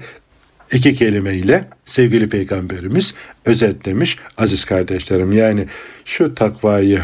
iki 0.73 0.95
kelimeyle 0.95 1.67
sevgili 1.85 2.29
peygamberimiz 2.29 3.13
özetlemiş 3.45 4.17
aziz 4.37 4.65
kardeşlerim. 4.65 5.31
Yani 5.31 5.67
şu 6.05 6.35
takvayı 6.35 7.01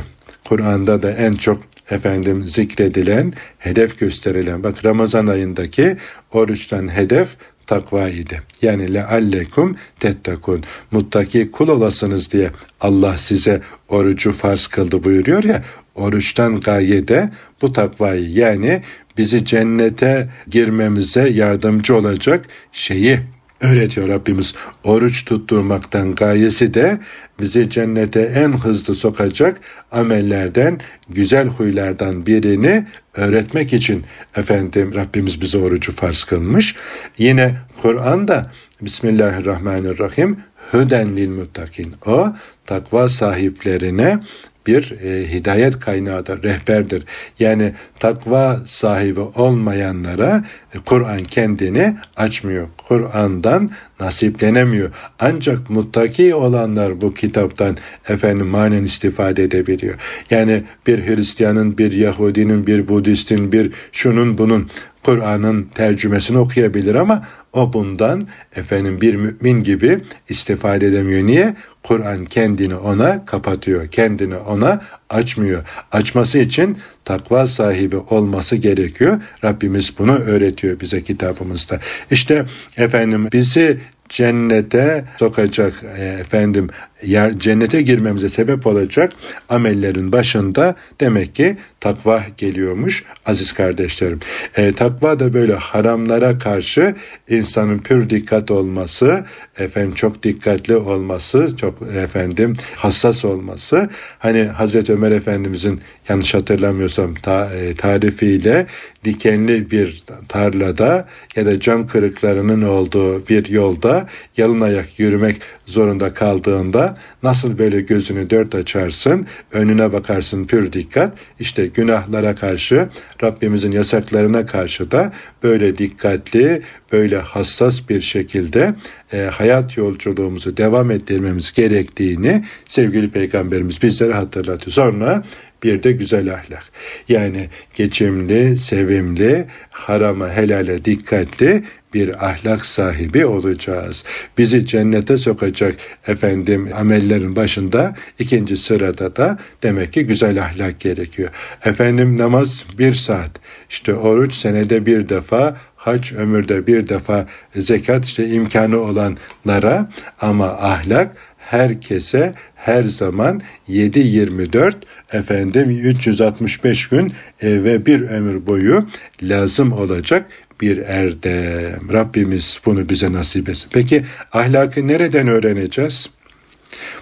Kur'an'da 0.52 1.04
da 1.04 1.12
en 1.12 1.32
çok 1.32 1.62
efendim 1.92 2.44
zikredilen, 2.44 3.34
hedef 3.58 4.00
gösterilen 4.00 4.64
bak 4.64 4.86
Ramazan 4.86 5.28
ayındaki 5.28 5.98
oruçtan 6.32 6.96
hedef 6.96 7.28
takva 7.68 8.10
idi. 8.10 8.42
Yani 8.62 8.94
leallekum 8.94 9.76
tettakun. 10.00 10.64
Muttaki 10.92 11.52
kul 11.52 11.68
olasınız 11.68 12.32
diye 12.32 12.52
Allah 12.82 13.18
size 13.18 13.62
orucu 13.90 14.32
farz 14.32 14.68
kıldı 14.68 15.04
buyuruyor 15.04 15.44
ya. 15.44 15.64
Oruçtan 15.96 16.60
gaye 16.60 17.08
de 17.08 17.30
bu 17.62 17.74
takvayı 17.74 18.30
yani 18.30 18.82
bizi 19.18 19.46
cennete 19.46 20.30
girmemize 20.48 21.30
yardımcı 21.30 21.96
olacak 21.96 22.46
şeyi 22.72 23.20
öğretiyor 23.62 24.08
Rabbimiz. 24.08 24.54
Oruç 24.84 25.26
tutturmaktan 25.26 26.16
gayesi 26.16 26.74
de 26.74 27.00
bizi 27.40 27.70
cennete 27.70 28.22
en 28.22 28.54
hızlı 28.54 28.96
sokacak 28.96 29.62
amellerden, 29.92 30.80
güzel 31.10 31.48
huylardan 31.48 32.26
birini 32.26 32.86
öğretmek 33.14 33.74
için 33.74 34.04
efendim 34.36 34.96
Rabbimiz 34.96 35.42
bize 35.42 35.58
orucu 35.58 35.92
farz 35.92 36.24
kılmış. 36.24 36.76
Yine 37.18 37.58
Kur'an'da 37.82 38.52
Bismillahirrahmanirrahim 38.82 40.38
Hüden 40.74 41.16
lil 41.18 41.30
muttakin. 41.30 41.96
O 42.06 42.34
takva 42.66 43.10
sahiplerine 43.10 44.20
bir 44.68 44.92
e, 44.92 45.34
hidayet 45.34 45.80
kaynağıdır, 45.80 46.44
rehberdir. 46.44 47.04
Yani 47.40 47.74
takva 48.00 48.60
sahibi 48.66 49.20
olmayanlara 49.20 50.44
e, 50.76 50.78
Kur'an 50.86 51.24
kendini 51.24 51.96
açmıyor. 52.16 52.68
Kur'an'dan 52.78 53.70
nasiplenemiyor. 54.00 54.90
Ancak 55.20 55.70
muttaki 55.70 56.36
olanlar 56.36 57.02
bu 57.02 57.14
kitaptan 57.14 57.78
efendim 58.10 58.48
manen 58.48 58.84
istifade 58.84 59.44
edebiliyor. 59.44 59.96
Yani 60.30 60.64
bir 60.88 61.08
Hristiyanın, 61.08 61.78
bir 61.78 61.92
Yahudinin, 61.92 62.68
bir 62.68 62.88
Budistin, 62.88 63.52
bir 63.52 63.72
şunun 63.92 64.38
bunun 64.38 64.70
Kur'an'ın 65.04 65.64
tercümesini 65.64 66.38
okuyabilir 66.38 66.96
ama 66.96 67.28
o 67.54 67.74
bundan 67.74 68.28
efendim 68.56 69.02
bir 69.02 69.16
mümin 69.16 69.64
gibi 69.64 70.02
istifade 70.30 70.88
edemiyor. 70.88 71.28
Niye? 71.28 71.56
Kur'an 71.84 72.26
kendini 72.26 72.76
ona 72.76 73.26
kapatıyor. 73.26 73.88
Kendini 73.88 74.36
ona 74.36 74.82
açmıyor. 75.10 75.64
Açması 75.92 76.38
için 76.38 76.78
takva 77.06 77.48
sahibi 77.48 77.98
olması 77.98 78.56
gerekiyor. 78.56 79.22
Rabbimiz 79.44 79.98
bunu 79.98 80.18
öğretiyor 80.18 80.80
bize 80.80 81.02
kitabımızda. 81.02 81.80
İşte 82.12 82.46
efendim 82.78 83.28
bizi 83.34 83.80
cennete 84.10 85.06
sokacak 85.20 85.74
e, 85.98 86.04
efendim 86.04 86.70
yer 87.04 87.40
cennete 87.40 87.82
girmemize 87.82 88.30
sebep 88.30 88.68
olacak 88.68 89.14
amellerin 89.50 90.12
başında 90.12 90.76
demek 91.00 91.36
ki 91.36 91.58
takva 91.80 92.24
geliyormuş 92.38 93.04
aziz 93.26 93.54
kardeşlerim. 93.54 94.20
E, 94.58 94.72
takva 94.72 95.20
da 95.20 95.34
böyle 95.34 95.56
haramlara 95.56 96.38
karşı 96.38 96.96
insanın 97.30 97.80
pür 97.80 98.10
dikkat 98.10 98.52
olması, 98.52 99.26
efendim 99.60 99.94
çok 99.94 100.24
dikkatli 100.24 100.76
olması, 100.76 101.56
çok 101.58 101.82
efendim 101.82 102.54
hassas 102.76 103.26
olması. 103.26 103.90
Hani 104.20 104.44
Hazreti 104.44 104.94
Ömer 104.94 105.12
Efendimizin 105.12 105.82
yanlış 106.10 106.34
hatırlamıyorsam 106.34 107.16
ta, 107.16 107.50
e, 107.56 107.76
tarifiyle 107.76 108.66
dikenli 109.04 109.72
bir 109.72 110.04
tarlada 110.28 111.08
ya 111.36 111.46
da 111.46 111.60
cam 111.60 111.88
kırıklarının 111.88 112.62
olduğu 112.62 113.28
bir 113.28 113.50
yolda 113.50 114.08
yalın 114.38 114.62
ayak 114.62 115.00
yürümek 115.00 115.42
zorunda 115.66 116.14
kaldığında 116.14 116.91
nasıl 117.24 117.58
böyle 117.58 117.82
gözünü 117.82 118.30
dört 118.30 118.56
açarsın, 118.56 119.26
önüne 119.52 119.94
bakarsın 119.94 120.46
pür 120.46 120.74
dikkat. 120.74 121.18
İşte 121.40 121.66
günahlara 121.66 122.36
karşı, 122.36 122.90
Rabbimizin 123.24 123.72
yasaklarına 123.72 124.46
karşı 124.46 124.92
da 124.92 125.14
böyle 125.44 125.78
dikkatli, 125.78 126.62
böyle 126.92 127.18
hassas 127.18 127.90
bir 127.90 128.02
şekilde 128.02 128.76
e, 129.14 129.18
hayat 129.18 129.78
yolculuğumuzu 129.78 130.58
devam 130.58 130.92
ettirmemiz 130.92 131.54
gerektiğini 131.54 132.44
sevgili 132.68 133.12
peygamberimiz 133.12 133.82
bizlere 133.82 134.14
hatırlatıyor. 134.14 134.72
Sonra 134.72 135.24
bir 135.64 135.84
de 135.84 135.92
güzel 135.92 136.34
ahlak. 136.34 136.64
Yani 137.10 137.50
geçimli, 137.74 138.58
sevimli, 138.58 139.46
harama 139.70 140.30
helale 140.30 140.86
dikkatli 140.86 141.64
bir 141.94 142.26
ahlak 142.26 142.66
sahibi 142.66 143.26
olacağız. 143.26 144.04
Bizi 144.38 144.66
cennete 144.66 145.18
sokacak 145.18 145.76
efendim 146.08 146.70
amellerin 146.76 147.36
başında 147.36 147.96
ikinci 148.20 148.58
sırada 148.58 149.16
da 149.16 149.38
demek 149.64 149.94
ki 149.94 150.06
güzel 150.06 150.42
ahlak 150.42 150.80
gerekiyor. 150.80 151.30
Efendim 151.66 152.18
namaz 152.18 152.66
bir 152.78 152.94
saat, 152.94 153.32
işte 153.70 153.96
oruç 153.96 154.34
senede 154.34 154.86
bir 154.86 155.10
defa, 155.10 155.58
hac 155.76 156.14
ömürde 156.14 156.68
bir 156.68 156.90
defa, 156.90 157.28
zekat 157.56 158.06
işte 158.06 158.28
imkanı 158.28 158.80
olanlara 158.80 159.90
ama 160.22 160.48
ahlak 160.48 161.16
herkese 161.52 162.34
her 162.56 162.84
zaman 162.84 163.42
7-24 163.70 164.74
efendim 165.14 165.70
365 165.70 166.88
gün 166.90 167.14
ve 167.44 167.86
bir 167.86 168.02
ömür 168.02 168.46
boyu 168.46 168.88
lazım 169.24 169.74
olacak 169.74 170.26
bir 170.62 170.78
erdem. 170.78 171.94
Rabbimiz 171.94 172.62
bunu 172.66 172.90
bize 172.90 173.14
nasip 173.14 173.50
etsin. 173.50 173.70
Peki 173.74 174.04
ahlakı 174.32 174.88
nereden 174.88 175.28
öğreneceğiz? 175.28 176.10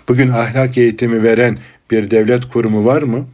Bugün 0.08 0.30
ahlak 0.30 0.78
eğitimi 0.78 1.24
veren 1.24 1.58
bir 1.92 2.12
devlet 2.12 2.46
kurumu 2.46 2.86
var 2.86 3.02
mı? 3.02 3.28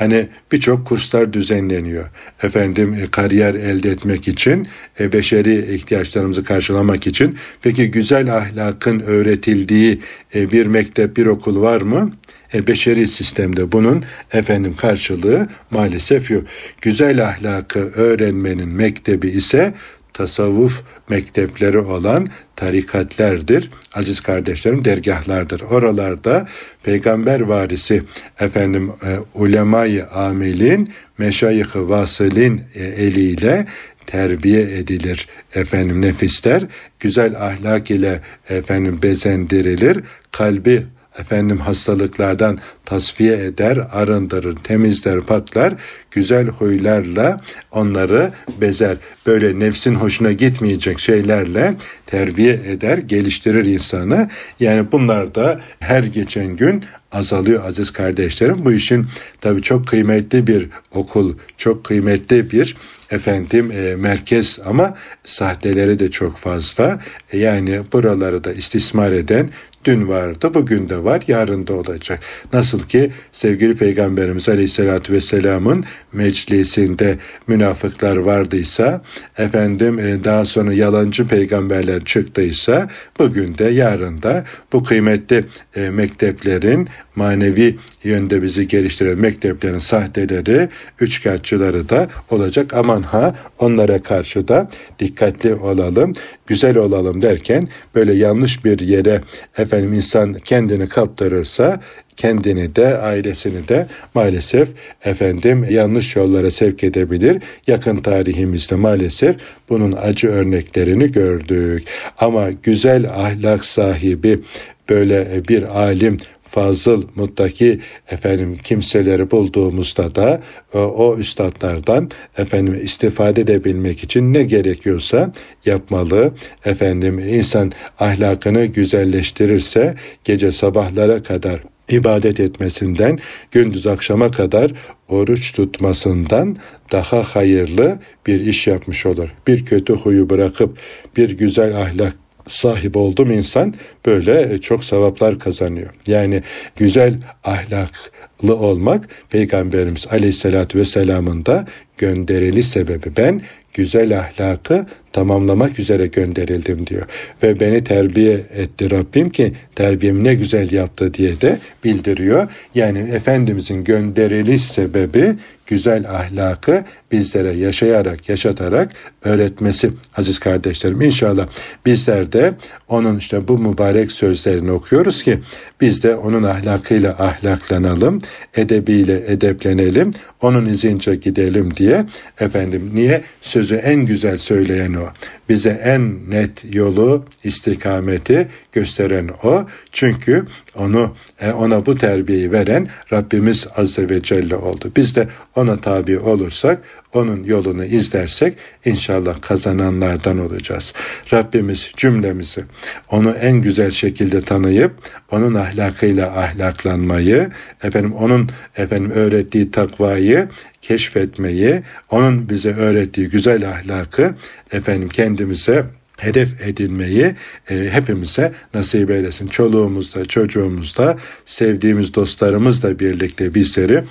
Hani 0.00 0.28
birçok 0.52 0.86
kurslar 0.86 1.32
düzenleniyor. 1.32 2.04
Efendim 2.42 2.94
e, 2.94 3.06
kariyer 3.10 3.54
elde 3.54 3.90
etmek 3.90 4.28
için, 4.28 4.68
e, 5.00 5.12
beşeri 5.12 5.74
ihtiyaçlarımızı 5.74 6.44
karşılamak 6.44 7.06
için. 7.06 7.36
Peki 7.62 7.90
güzel 7.90 8.36
ahlakın 8.36 9.00
öğretildiği 9.00 10.00
e, 10.34 10.52
bir 10.52 10.66
mektep, 10.66 11.16
bir 11.16 11.26
okul 11.26 11.60
var 11.60 11.80
mı? 11.80 12.12
E, 12.54 12.66
beşeri 12.66 13.06
sistemde 13.06 13.72
bunun 13.72 14.04
efendim 14.32 14.74
karşılığı 14.76 15.48
maalesef 15.70 16.30
yok. 16.30 16.44
Güzel 16.82 17.24
ahlakı 17.24 17.78
öğrenmenin 17.78 18.68
mektebi 18.68 19.28
ise 19.28 19.74
tasavvuf 20.20 20.82
mektepleri 21.08 21.78
olan 21.78 22.28
tarikatlerdir. 22.56 23.70
Aziz 23.94 24.20
kardeşlerim 24.20 24.84
dergahlardır. 24.84 25.60
Oralarda 25.60 26.48
peygamber 26.82 27.40
varisi 27.40 28.02
efendim 28.40 28.92
e, 29.06 29.18
ulemayı 29.34 30.06
amelin 30.06 30.92
meşayih-i 31.18 31.88
vasılin 31.88 32.62
e, 32.74 32.84
eliyle 32.84 33.66
terbiye 34.06 34.62
edilir 34.62 35.28
efendim 35.54 36.02
nefisler 36.02 36.62
güzel 37.00 37.36
ahlak 37.36 37.90
ile 37.90 38.20
efendim 38.48 39.02
bezendirilir 39.02 40.00
kalbi 40.32 40.86
efendim 41.20 41.58
hastalıklardan 41.58 42.58
tasfiye 42.84 43.44
eder, 43.44 43.78
arındırır, 43.92 44.56
temizler, 44.56 45.20
paklar, 45.20 45.74
güzel 46.10 46.46
huylarla 46.46 47.40
onları 47.70 48.30
bezer. 48.60 48.96
Böyle 49.26 49.58
nefsin 49.58 49.94
hoşuna 49.94 50.32
gitmeyecek 50.32 50.98
şeylerle 50.98 51.74
terbiye 52.06 52.52
eder, 52.52 52.98
geliştirir 52.98 53.64
insanı. 53.64 54.28
Yani 54.60 54.92
bunlar 54.92 55.34
da 55.34 55.60
her 55.80 56.04
geçen 56.04 56.56
gün 56.56 56.84
azalıyor 57.12 57.64
aziz 57.64 57.90
kardeşlerim. 57.90 58.64
Bu 58.64 58.72
işin 58.72 59.06
tabii 59.40 59.62
çok 59.62 59.86
kıymetli 59.86 60.46
bir 60.46 60.68
okul, 60.90 61.34
çok 61.56 61.84
kıymetli 61.84 62.50
bir 62.50 62.76
efendim 63.10 63.70
e, 63.70 63.96
merkez 63.96 64.60
ama 64.64 64.94
sahteleri 65.24 65.98
de 65.98 66.10
çok 66.10 66.36
fazla. 66.36 67.00
E, 67.32 67.38
yani 67.38 67.80
buraları 67.92 68.44
da 68.44 68.52
istismar 68.52 69.12
eden 69.12 69.50
dün 69.84 70.08
vardı, 70.08 70.54
bugün 70.54 70.88
de 70.88 71.04
var, 71.04 71.22
yarın 71.28 71.66
da 71.66 71.74
olacak. 71.74 72.20
Nasıl 72.52 72.80
ki 72.80 73.10
sevgili 73.32 73.76
Peygamberimiz 73.76 74.48
Aleyhisselatü 74.48 75.12
Vesselam'ın 75.12 75.84
meclisinde 76.12 77.18
münafıklar 77.46 78.16
vardıysa, 78.16 79.02
efendim 79.38 79.98
e, 79.98 80.24
daha 80.24 80.44
sonra 80.44 80.72
yalancı 80.72 81.28
peygamberler 81.28 82.04
çıktıysa, 82.04 82.88
bugün 83.18 83.58
de 83.58 83.64
yarın 83.64 84.22
da 84.22 84.44
bu 84.72 84.84
kıymetli 84.84 85.44
e, 85.76 85.90
mekteplerin 85.90 86.88
manevi 87.16 87.76
yönde 88.04 88.42
bizi 88.42 88.68
geliştiren 88.68 89.18
mekteplerin 89.18 89.78
sahteleri, 89.78 90.68
üçkağıtçıları 91.00 91.88
da 91.88 92.08
olacak. 92.30 92.74
Aman 92.74 93.02
ha 93.02 93.34
onlara 93.58 94.02
karşı 94.02 94.48
da 94.48 94.68
dikkatli 94.98 95.54
olalım, 95.54 96.12
güzel 96.46 96.78
olalım 96.78 97.22
derken 97.22 97.68
böyle 97.94 98.12
yanlış 98.14 98.64
bir 98.64 98.78
yere 98.78 99.20
efendim 99.58 99.92
insan 99.92 100.34
kendini 100.34 100.88
kaptırırsa 100.88 101.80
kendini 102.20 102.76
de 102.76 102.98
ailesini 102.98 103.68
de 103.68 103.86
maalesef 104.14 104.68
efendim 105.04 105.66
yanlış 105.70 106.16
yollara 106.16 106.50
sevk 106.50 106.84
edebilir. 106.84 107.42
Yakın 107.66 107.96
tarihimizde 107.96 108.74
maalesef 108.74 109.36
bunun 109.68 109.92
acı 109.92 110.28
örneklerini 110.28 111.12
gördük. 111.12 111.88
Ama 112.18 112.50
güzel 112.50 113.10
ahlak 113.10 113.64
sahibi 113.64 114.40
böyle 114.88 115.48
bir 115.48 115.62
alim 115.80 116.16
fazıl, 116.50 117.02
muttaki 117.14 117.80
efendim 118.10 118.58
kimseleri 118.62 119.30
bulduğumuzda 119.30 120.14
da 120.14 120.42
o, 120.74 120.78
o 120.78 121.16
üstadlardan 121.18 122.10
efendim 122.38 122.80
istifade 122.82 123.40
edebilmek 123.40 124.04
için 124.04 124.34
ne 124.34 124.42
gerekiyorsa 124.42 125.32
yapmalı. 125.66 126.32
Efendim 126.64 127.18
insan 127.18 127.72
ahlakını 127.98 128.64
güzelleştirirse 128.64 129.94
gece 130.24 130.52
sabahlara 130.52 131.22
kadar 131.22 131.60
ibadet 131.88 132.40
etmesinden, 132.40 133.18
gündüz 133.50 133.86
akşama 133.86 134.30
kadar 134.30 134.72
oruç 135.08 135.52
tutmasından 135.52 136.56
daha 136.92 137.22
hayırlı 137.22 137.98
bir 138.26 138.40
iş 138.40 138.66
yapmış 138.66 139.06
olur. 139.06 139.34
Bir 139.46 139.64
kötü 139.64 139.92
huyu 139.92 140.30
bırakıp 140.30 140.78
bir 141.16 141.30
güzel 141.30 141.76
ahlak 141.76 142.14
sahip 142.50 142.96
oldum 142.96 143.30
insan 143.30 143.74
böyle 144.06 144.60
çok 144.60 144.84
sevaplar 144.84 145.38
kazanıyor. 145.38 145.90
Yani 146.06 146.42
güzel 146.76 147.14
ahlaklı 147.44 148.56
olmak 148.56 149.08
Peygamberimiz 149.30 150.06
Aleyhisselatü 150.10 150.78
Vesselam'ın 150.78 151.46
da 151.46 151.66
gönderili 151.98 152.62
sebebi. 152.62 153.16
Ben 153.16 153.42
güzel 153.74 154.18
ahlakı 154.18 154.86
tamamlamak 155.12 155.78
üzere 155.78 156.06
gönderildim 156.06 156.86
diyor. 156.86 157.06
Ve 157.42 157.60
beni 157.60 157.84
terbiye 157.84 158.40
etti 158.54 158.90
Rabbim 158.90 159.30
ki 159.30 159.52
terbiyemi 159.74 160.24
ne 160.24 160.34
güzel 160.34 160.72
yaptı 160.72 161.14
diye 161.14 161.40
de 161.40 161.58
bildiriyor. 161.84 162.50
Yani 162.74 162.98
Efendimizin 162.98 163.84
gönderiliş 163.84 164.62
sebebi 164.62 165.34
güzel 165.70 166.10
ahlakı 166.10 166.84
bizlere 167.12 167.52
yaşayarak, 167.52 168.28
yaşatarak 168.28 168.92
öğretmesi. 169.24 169.90
Aziz 170.16 170.38
kardeşlerim. 170.38 171.00
İnşallah 171.00 171.46
bizler 171.86 172.32
de 172.32 172.54
onun 172.88 173.18
işte 173.18 173.48
bu 173.48 173.58
mübarek 173.58 174.12
sözlerini 174.12 174.72
okuyoruz 174.72 175.22
ki 175.22 175.40
biz 175.80 176.02
de 176.02 176.14
onun 176.16 176.42
ahlakıyla 176.42 177.16
ahlaklanalım, 177.18 178.20
edebiyle 178.56 179.24
edeplenelim, 179.26 180.10
onun 180.40 180.66
izince 180.66 181.14
gidelim 181.14 181.76
diye. 181.76 182.04
Efendim 182.40 182.90
niye? 182.94 183.22
Sözü 183.40 183.74
en 183.74 184.06
güzel 184.06 184.38
söyleyen 184.38 184.94
o 184.94 185.06
bize 185.50 185.70
en 185.70 186.18
net 186.28 186.64
yolu, 186.74 187.24
istikameti 187.44 188.48
gösteren 188.72 189.30
o. 189.42 189.66
Çünkü 189.92 190.46
onu 190.74 191.14
e, 191.40 191.52
ona 191.52 191.86
bu 191.86 191.98
terbiyeyi 191.98 192.52
veren 192.52 192.88
Rabbimiz 193.12 193.66
Azze 193.76 194.08
ve 194.08 194.22
Celle 194.22 194.56
oldu. 194.56 194.92
Biz 194.96 195.16
de 195.16 195.28
ona 195.56 195.76
tabi 195.80 196.18
olursak, 196.18 196.82
onun 197.14 197.44
yolunu 197.44 197.84
izlersek 197.84 198.54
inşallah 198.84 199.40
kazananlardan 199.40 200.38
olacağız. 200.38 200.94
Rabbimiz 201.32 201.92
cümlemizi 201.96 202.64
onu 203.10 203.30
en 203.30 203.56
güzel 203.56 203.90
şekilde 203.90 204.40
tanıyıp 204.40 204.92
onun 205.30 205.54
ahlakıyla 205.54 206.38
ahlaklanmayı, 206.38 207.50
efendim 207.82 208.12
onun 208.12 208.50
efendim 208.76 209.10
öğrettiği 209.10 209.70
takvayı 209.70 210.48
keşfetmeyi, 210.82 211.82
onun 212.10 212.48
bize 212.48 212.72
öğrettiği 212.74 213.28
güzel 213.28 213.68
ahlakı 213.68 214.34
efendim 214.72 215.08
kendimize 215.08 215.86
hedef 216.16 216.60
edinmeyi 216.60 217.34
e, 217.70 217.88
hepimize 217.92 218.52
nasip 218.74 219.10
eylesin. 219.10 219.46
Çoluğumuzda, 219.46 220.24
çocuğumuzda, 220.24 221.16
sevdiğimiz 221.46 222.14
dostlarımızla 222.14 222.98
birlikte 222.98 223.54
bizleri 223.54 224.04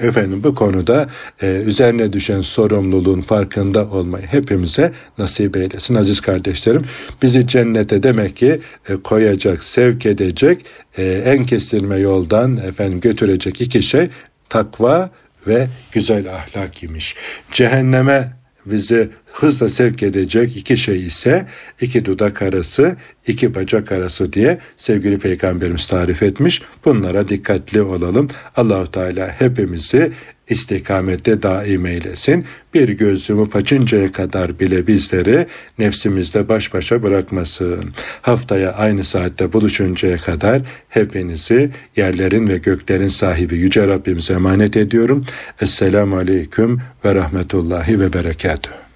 efendim 0.00 0.44
bu 0.44 0.54
konuda 0.54 1.08
e, 1.42 1.46
üzerine 1.46 2.12
düşen 2.12 2.40
sorumluluğun 2.40 3.20
farkında 3.20 3.90
olmayı 3.90 4.26
hepimize 4.26 4.92
nasip 5.18 5.56
eylesin 5.56 5.94
aziz 5.94 6.20
kardeşlerim. 6.20 6.84
Bizi 7.22 7.46
cennete 7.46 8.02
demek 8.02 8.36
ki 8.36 8.60
e, 8.88 8.96
koyacak, 8.96 9.64
sevk 9.64 10.06
edecek, 10.06 10.64
e, 10.98 11.04
en 11.04 11.46
kestirme 11.46 11.96
yoldan 11.96 12.56
efendim 12.56 13.00
götürecek 13.00 13.60
iki 13.60 13.82
şey 13.82 14.08
takva 14.48 15.10
ve 15.46 15.68
güzel 15.92 16.34
ahlak 16.34 16.82
imiş. 16.82 17.16
Cehenneme 17.52 18.37
bizi 18.70 19.08
hızla 19.32 19.68
sevk 19.68 20.02
edecek 20.02 20.56
iki 20.56 20.76
şey 20.76 21.06
ise 21.06 21.46
iki 21.80 22.04
dudak 22.04 22.42
arası, 22.42 22.96
iki 23.26 23.54
bacak 23.54 23.92
arası 23.92 24.32
diye 24.32 24.58
sevgili 24.76 25.18
peygamberimiz 25.18 25.86
tarif 25.86 26.22
etmiş. 26.22 26.62
Bunlara 26.84 27.28
dikkatli 27.28 27.82
olalım. 27.82 28.28
Allahu 28.56 28.90
Teala 28.90 29.28
hepimizi 29.38 30.12
istikamette 30.48 31.42
daim 31.42 31.86
eylesin. 31.86 32.44
Bir 32.74 32.88
gözümü 32.88 33.50
paçıncaya 33.50 34.12
kadar 34.12 34.60
bile 34.60 34.86
bizleri 34.86 35.46
nefsimizde 35.78 36.48
baş 36.48 36.74
başa 36.74 37.02
bırakmasın. 37.02 37.92
Haftaya 38.22 38.72
aynı 38.72 39.04
saatte 39.04 39.52
buluşuncaya 39.52 40.16
kadar 40.16 40.62
hepinizi 40.88 41.70
yerlerin 41.96 42.48
ve 42.48 42.58
göklerin 42.58 43.08
sahibi 43.08 43.56
Yüce 43.56 43.86
Rabbimize 43.86 44.34
emanet 44.34 44.76
ediyorum. 44.76 45.24
Esselamu 45.60 46.16
Aleyküm 46.16 46.80
ve 47.04 47.14
Rahmetullahi 47.14 48.00
ve 48.00 48.12
Berekatuhu. 48.12 48.87